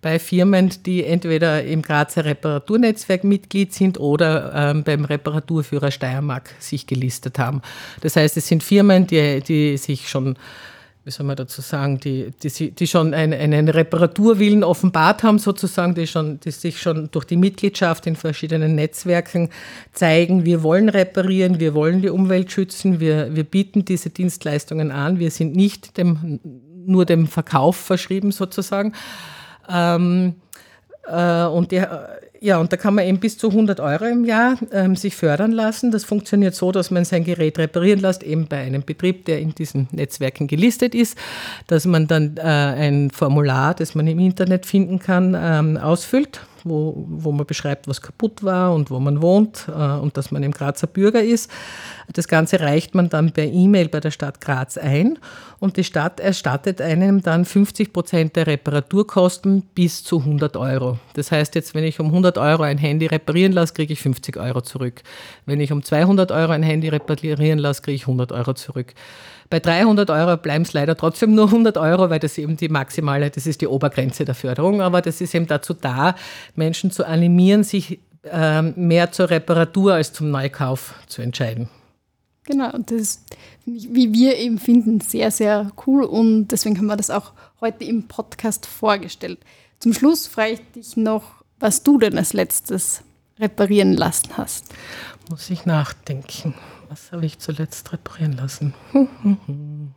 bei 0.00 0.18
Firmen, 0.20 0.70
die 0.86 1.04
entweder 1.04 1.64
im 1.64 1.82
Grazer 1.82 2.24
Reparaturnetzwerk 2.24 3.24
Mitglied 3.24 3.74
sind 3.74 3.98
oder 3.98 4.52
ähm, 4.54 4.84
beim 4.84 5.04
Reparaturführer 5.04 5.90
Steiermark 5.90 6.54
sich 6.60 6.86
gelistet 6.86 7.38
haben. 7.38 7.62
Das 8.00 8.14
heißt, 8.14 8.36
es 8.36 8.46
sind 8.46 8.62
Firmen, 8.62 9.08
die, 9.08 9.40
die 9.40 9.76
sich 9.76 10.08
schon 10.08 10.36
wie 11.08 11.12
soll 11.12 11.24
man 11.24 11.36
dazu 11.36 11.62
sagen, 11.62 11.98
die, 12.00 12.32
die, 12.42 12.70
die 12.70 12.86
schon 12.86 13.14
einen, 13.14 13.32
einen 13.32 13.70
Reparaturwillen 13.70 14.62
offenbart 14.62 15.22
haben, 15.22 15.38
sozusagen, 15.38 15.94
die, 15.94 16.06
schon, 16.06 16.38
die 16.40 16.50
sich 16.50 16.82
schon 16.82 17.10
durch 17.10 17.24
die 17.24 17.38
Mitgliedschaft 17.38 18.06
in 18.06 18.14
verschiedenen 18.14 18.74
Netzwerken 18.74 19.48
zeigen, 19.94 20.44
wir 20.44 20.62
wollen 20.62 20.90
reparieren, 20.90 21.60
wir 21.60 21.72
wollen 21.72 22.02
die 22.02 22.10
Umwelt 22.10 22.52
schützen, 22.52 23.00
wir, 23.00 23.34
wir 23.34 23.44
bieten 23.44 23.86
diese 23.86 24.10
Dienstleistungen 24.10 24.90
an, 24.90 25.18
wir 25.18 25.30
sind 25.30 25.56
nicht 25.56 25.96
dem, 25.96 26.40
nur 26.84 27.06
dem 27.06 27.26
Verkauf 27.26 27.76
verschrieben, 27.76 28.30
sozusagen. 28.30 28.92
Ähm, 29.66 30.34
äh, 31.06 31.44
und 31.44 31.72
die, 31.72 31.82
ja, 32.40 32.58
und 32.58 32.72
da 32.72 32.76
kann 32.76 32.94
man 32.94 33.04
eben 33.04 33.18
bis 33.18 33.36
zu 33.36 33.48
100 33.48 33.80
Euro 33.80 34.04
im 34.04 34.24
Jahr 34.24 34.56
ähm, 34.72 34.96
sich 34.96 35.16
fördern 35.16 35.52
lassen. 35.52 35.90
Das 35.90 36.04
funktioniert 36.04 36.54
so, 36.54 36.72
dass 36.72 36.90
man 36.90 37.04
sein 37.04 37.24
Gerät 37.24 37.58
reparieren 37.58 38.00
lässt, 38.00 38.22
eben 38.22 38.46
bei 38.46 38.58
einem 38.58 38.82
Betrieb, 38.82 39.24
der 39.24 39.40
in 39.40 39.54
diesen 39.54 39.88
Netzwerken 39.90 40.46
gelistet 40.46 40.94
ist, 40.94 41.18
dass 41.66 41.84
man 41.84 42.06
dann 42.06 42.36
äh, 42.36 42.42
ein 42.42 43.10
Formular, 43.10 43.74
das 43.74 43.94
man 43.94 44.06
im 44.06 44.18
Internet 44.18 44.66
finden 44.66 44.98
kann, 44.98 45.36
ähm, 45.38 45.76
ausfüllt 45.76 46.40
wo, 46.64 47.06
wo 47.08 47.32
man 47.32 47.46
beschreibt, 47.46 47.88
was 47.88 48.02
kaputt 48.02 48.42
war 48.42 48.74
und 48.74 48.90
wo 48.90 48.98
man 48.98 49.22
wohnt 49.22 49.66
äh, 49.68 49.72
und 49.72 50.16
dass 50.16 50.30
man 50.30 50.42
im 50.42 50.52
Grazer 50.52 50.86
Bürger 50.86 51.22
ist. 51.22 51.50
Das 52.12 52.28
Ganze 52.28 52.60
reicht 52.60 52.94
man 52.94 53.08
dann 53.08 53.32
per 53.32 53.44
E-Mail 53.44 53.88
bei 53.88 54.00
der 54.00 54.10
Stadt 54.10 54.40
Graz 54.40 54.78
ein 54.78 55.18
und 55.58 55.76
die 55.76 55.84
Stadt 55.84 56.20
erstattet 56.20 56.80
einem 56.80 57.22
dann 57.22 57.44
50 57.44 57.92
Prozent 57.92 58.36
der 58.36 58.46
Reparaturkosten 58.46 59.62
bis 59.74 60.04
zu 60.04 60.20
100 60.20 60.56
Euro. 60.56 60.98
Das 61.14 61.32
heißt 61.32 61.54
jetzt, 61.54 61.74
wenn 61.74 61.84
ich 61.84 62.00
um 62.00 62.06
100 62.06 62.38
Euro 62.38 62.62
ein 62.62 62.78
Handy 62.78 63.06
reparieren 63.06 63.52
lasse, 63.52 63.74
kriege 63.74 63.92
ich 63.92 64.00
50 64.00 64.36
Euro 64.36 64.60
zurück. 64.60 65.02
Wenn 65.46 65.60
ich 65.60 65.72
um 65.72 65.82
200 65.82 66.30
Euro 66.32 66.52
ein 66.52 66.62
Handy 66.62 66.88
reparieren 66.88 67.58
lasse, 67.58 67.82
kriege 67.82 67.96
ich 67.96 68.02
100 68.02 68.32
Euro 68.32 68.54
zurück. 68.54 68.94
Bei 69.50 69.60
300 69.60 70.10
Euro 70.10 70.36
bleiben 70.36 70.62
es 70.62 70.72
leider 70.74 70.96
trotzdem 70.96 71.34
nur 71.34 71.46
100 71.46 71.78
Euro, 71.78 72.10
weil 72.10 72.18
das 72.18 72.36
eben 72.36 72.56
die 72.56 72.68
maximale, 72.68 73.30
das 73.30 73.46
ist 73.46 73.60
die 73.60 73.66
Obergrenze 73.66 74.24
der 74.24 74.34
Förderung. 74.34 74.82
Aber 74.82 75.00
das 75.00 75.20
ist 75.20 75.34
eben 75.34 75.46
dazu 75.46 75.72
da, 75.74 76.14
Menschen 76.54 76.90
zu 76.90 77.06
animieren, 77.06 77.64
sich 77.64 77.98
ähm, 78.24 78.74
mehr 78.76 79.10
zur 79.12 79.30
Reparatur 79.30 79.94
als 79.94 80.12
zum 80.12 80.30
Neukauf 80.30 80.94
zu 81.06 81.22
entscheiden. 81.22 81.68
Genau, 82.44 82.72
und 82.72 82.90
das 82.90 83.00
ist, 83.00 83.24
wie 83.66 84.12
wir 84.12 84.36
eben 84.38 84.58
finden, 84.58 85.00
sehr, 85.00 85.30
sehr 85.30 85.70
cool 85.86 86.02
und 86.02 86.48
deswegen 86.48 86.78
haben 86.78 86.86
wir 86.86 86.96
das 86.96 87.10
auch 87.10 87.32
heute 87.60 87.84
im 87.84 88.08
Podcast 88.08 88.64
vorgestellt. 88.64 89.38
Zum 89.80 89.92
Schluss 89.92 90.26
frage 90.26 90.54
ich 90.54 90.60
dich 90.74 90.96
noch, 90.96 91.24
was 91.60 91.82
du 91.82 91.98
denn 91.98 92.16
als 92.16 92.32
letztes 92.32 93.02
reparieren 93.38 93.92
lassen 93.92 94.30
hast. 94.36 94.64
Muss 95.28 95.50
ich 95.50 95.66
nachdenken. 95.66 96.54
Was 96.88 97.12
habe 97.12 97.26
ich 97.26 97.38
zuletzt 97.38 97.92
reparieren 97.92 98.32
lassen? 98.32 98.74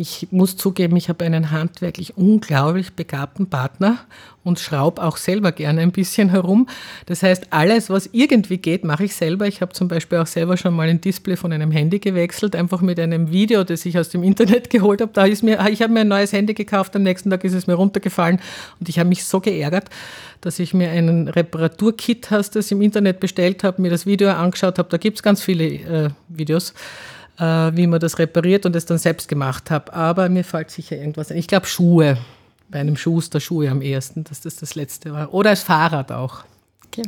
Ich 0.00 0.28
muss 0.30 0.56
zugeben, 0.56 0.94
ich 0.94 1.08
habe 1.08 1.24
einen 1.24 1.50
handwerklich 1.50 2.16
unglaublich 2.16 2.92
begabten 2.92 3.50
Partner 3.50 3.98
und 4.44 4.60
schraube 4.60 5.02
auch 5.02 5.16
selber 5.16 5.50
gerne 5.50 5.80
ein 5.80 5.90
bisschen 5.90 6.28
herum. 6.28 6.68
Das 7.06 7.24
heißt, 7.24 7.48
alles, 7.50 7.90
was 7.90 8.08
irgendwie 8.12 8.58
geht, 8.58 8.84
mache 8.84 9.06
ich 9.06 9.16
selber. 9.16 9.48
Ich 9.48 9.60
habe 9.60 9.72
zum 9.72 9.88
Beispiel 9.88 10.18
auch 10.18 10.28
selber 10.28 10.56
schon 10.56 10.76
mal 10.76 10.88
ein 10.88 11.00
Display 11.00 11.34
von 11.34 11.52
einem 11.52 11.72
Handy 11.72 11.98
gewechselt, 11.98 12.54
einfach 12.54 12.80
mit 12.80 13.00
einem 13.00 13.32
Video, 13.32 13.64
das 13.64 13.84
ich 13.86 13.98
aus 13.98 14.08
dem 14.08 14.22
Internet 14.22 14.70
geholt 14.70 15.00
habe. 15.00 15.10
Da 15.12 15.26
ist 15.26 15.42
mir, 15.42 15.58
ich 15.68 15.82
habe 15.82 15.92
mir 15.92 16.02
ein 16.02 16.08
neues 16.08 16.32
Handy 16.32 16.54
gekauft, 16.54 16.94
am 16.94 17.02
nächsten 17.02 17.30
Tag 17.30 17.42
ist 17.42 17.54
es 17.54 17.66
mir 17.66 17.74
runtergefallen 17.74 18.38
und 18.78 18.88
ich 18.88 19.00
habe 19.00 19.08
mich 19.08 19.24
so 19.24 19.40
geärgert, 19.40 19.90
dass 20.42 20.60
ich 20.60 20.74
mir 20.74 20.90
einen 20.90 21.26
Reparaturkit, 21.26 22.30
hast 22.30 22.54
das 22.54 22.70
im 22.70 22.82
Internet 22.82 23.18
bestellt 23.18 23.64
habe, 23.64 23.82
mir 23.82 23.90
das 23.90 24.06
Video 24.06 24.30
angeschaut 24.30 24.78
habe. 24.78 24.90
Da 24.90 24.96
gibt 24.96 25.18
es 25.18 25.24
ganz 25.24 25.42
viele 25.42 25.64
äh, 25.64 26.10
Videos 26.28 26.72
wie 27.38 27.86
man 27.86 28.00
das 28.00 28.18
repariert 28.18 28.66
und 28.66 28.74
es 28.74 28.84
dann 28.84 28.98
selbst 28.98 29.28
gemacht 29.28 29.70
habe. 29.70 29.94
Aber 29.94 30.28
mir 30.28 30.44
fällt 30.44 30.70
sicher 30.70 30.96
irgendwas 30.96 31.30
ein. 31.30 31.38
Ich 31.38 31.46
glaube 31.46 31.66
Schuhe. 31.66 32.18
Bei 32.70 32.80
einem 32.80 32.96
Schuster 32.96 33.40
Schuhe 33.40 33.70
am 33.70 33.80
ersten, 33.80 34.24
dass 34.24 34.42
das 34.42 34.56
das 34.56 34.74
letzte 34.74 35.12
war. 35.12 35.32
Oder 35.32 35.50
als 35.50 35.62
Fahrrad 35.62 36.12
auch. 36.12 36.44
Okay. 36.86 37.04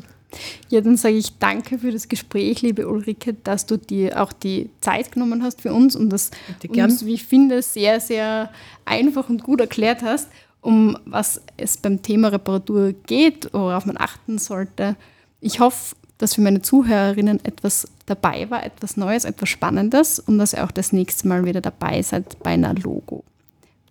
Ja, 0.69 0.81
dann 0.81 0.97
sage 0.97 1.17
ich 1.17 1.39
danke 1.39 1.79
für 1.79 1.91
das 1.91 2.09
Gespräch, 2.09 2.63
liebe 2.63 2.89
Ulrike, 2.89 3.35
dass 3.35 3.67
du 3.67 3.77
dir 3.77 4.23
auch 4.23 4.33
die 4.33 4.71
Zeit 4.81 5.13
genommen 5.13 5.43
hast 5.43 5.61
für 5.61 5.75
uns 5.75 5.97
und 5.97 6.09
das 6.11 6.31
uns, 6.69 7.05
wie 7.05 7.15
ich 7.15 7.25
finde, 7.25 7.61
sehr, 7.63 8.01
sehr 8.01 8.51
einfach 8.85 9.29
und 9.29 9.43
gut 9.43 9.61
erklärt 9.61 10.03
hast, 10.03 10.29
um 10.61 10.97
was 11.05 11.43
es 11.57 11.77
beim 11.77 12.01
Thema 12.01 12.29
Reparatur 12.29 12.95
geht, 13.07 13.53
worauf 13.53 13.87
man 13.87 13.97
achten 13.99 14.39
sollte. 14.39 14.97
Ich 15.41 15.61
hoffe, 15.61 15.97
dass 16.21 16.35
für 16.35 16.43
meine 16.43 16.61
Zuhörerinnen 16.61 17.43
etwas 17.45 17.89
dabei 18.07 18.51
war, 18.51 18.65
etwas 18.65 18.97
Neues, 18.97 19.25
etwas 19.25 19.49
Spannendes 19.49 20.19
und 20.19 20.39
dass 20.39 20.53
ihr 20.53 20.65
auch 20.65 20.71
das 20.71 20.93
nächste 20.93 21.27
Mal 21.27 21.45
wieder 21.45 21.61
dabei 21.61 22.03
seid 22.03 22.39
bei 22.43 22.51
einer 22.51 22.75
Logo. 22.75 23.25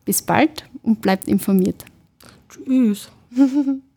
Bis 0.06 0.22
bald 0.22 0.66
und 0.84 1.02
bleibt 1.02 1.28
informiert. 1.28 1.86
Tschüss. 2.50 3.10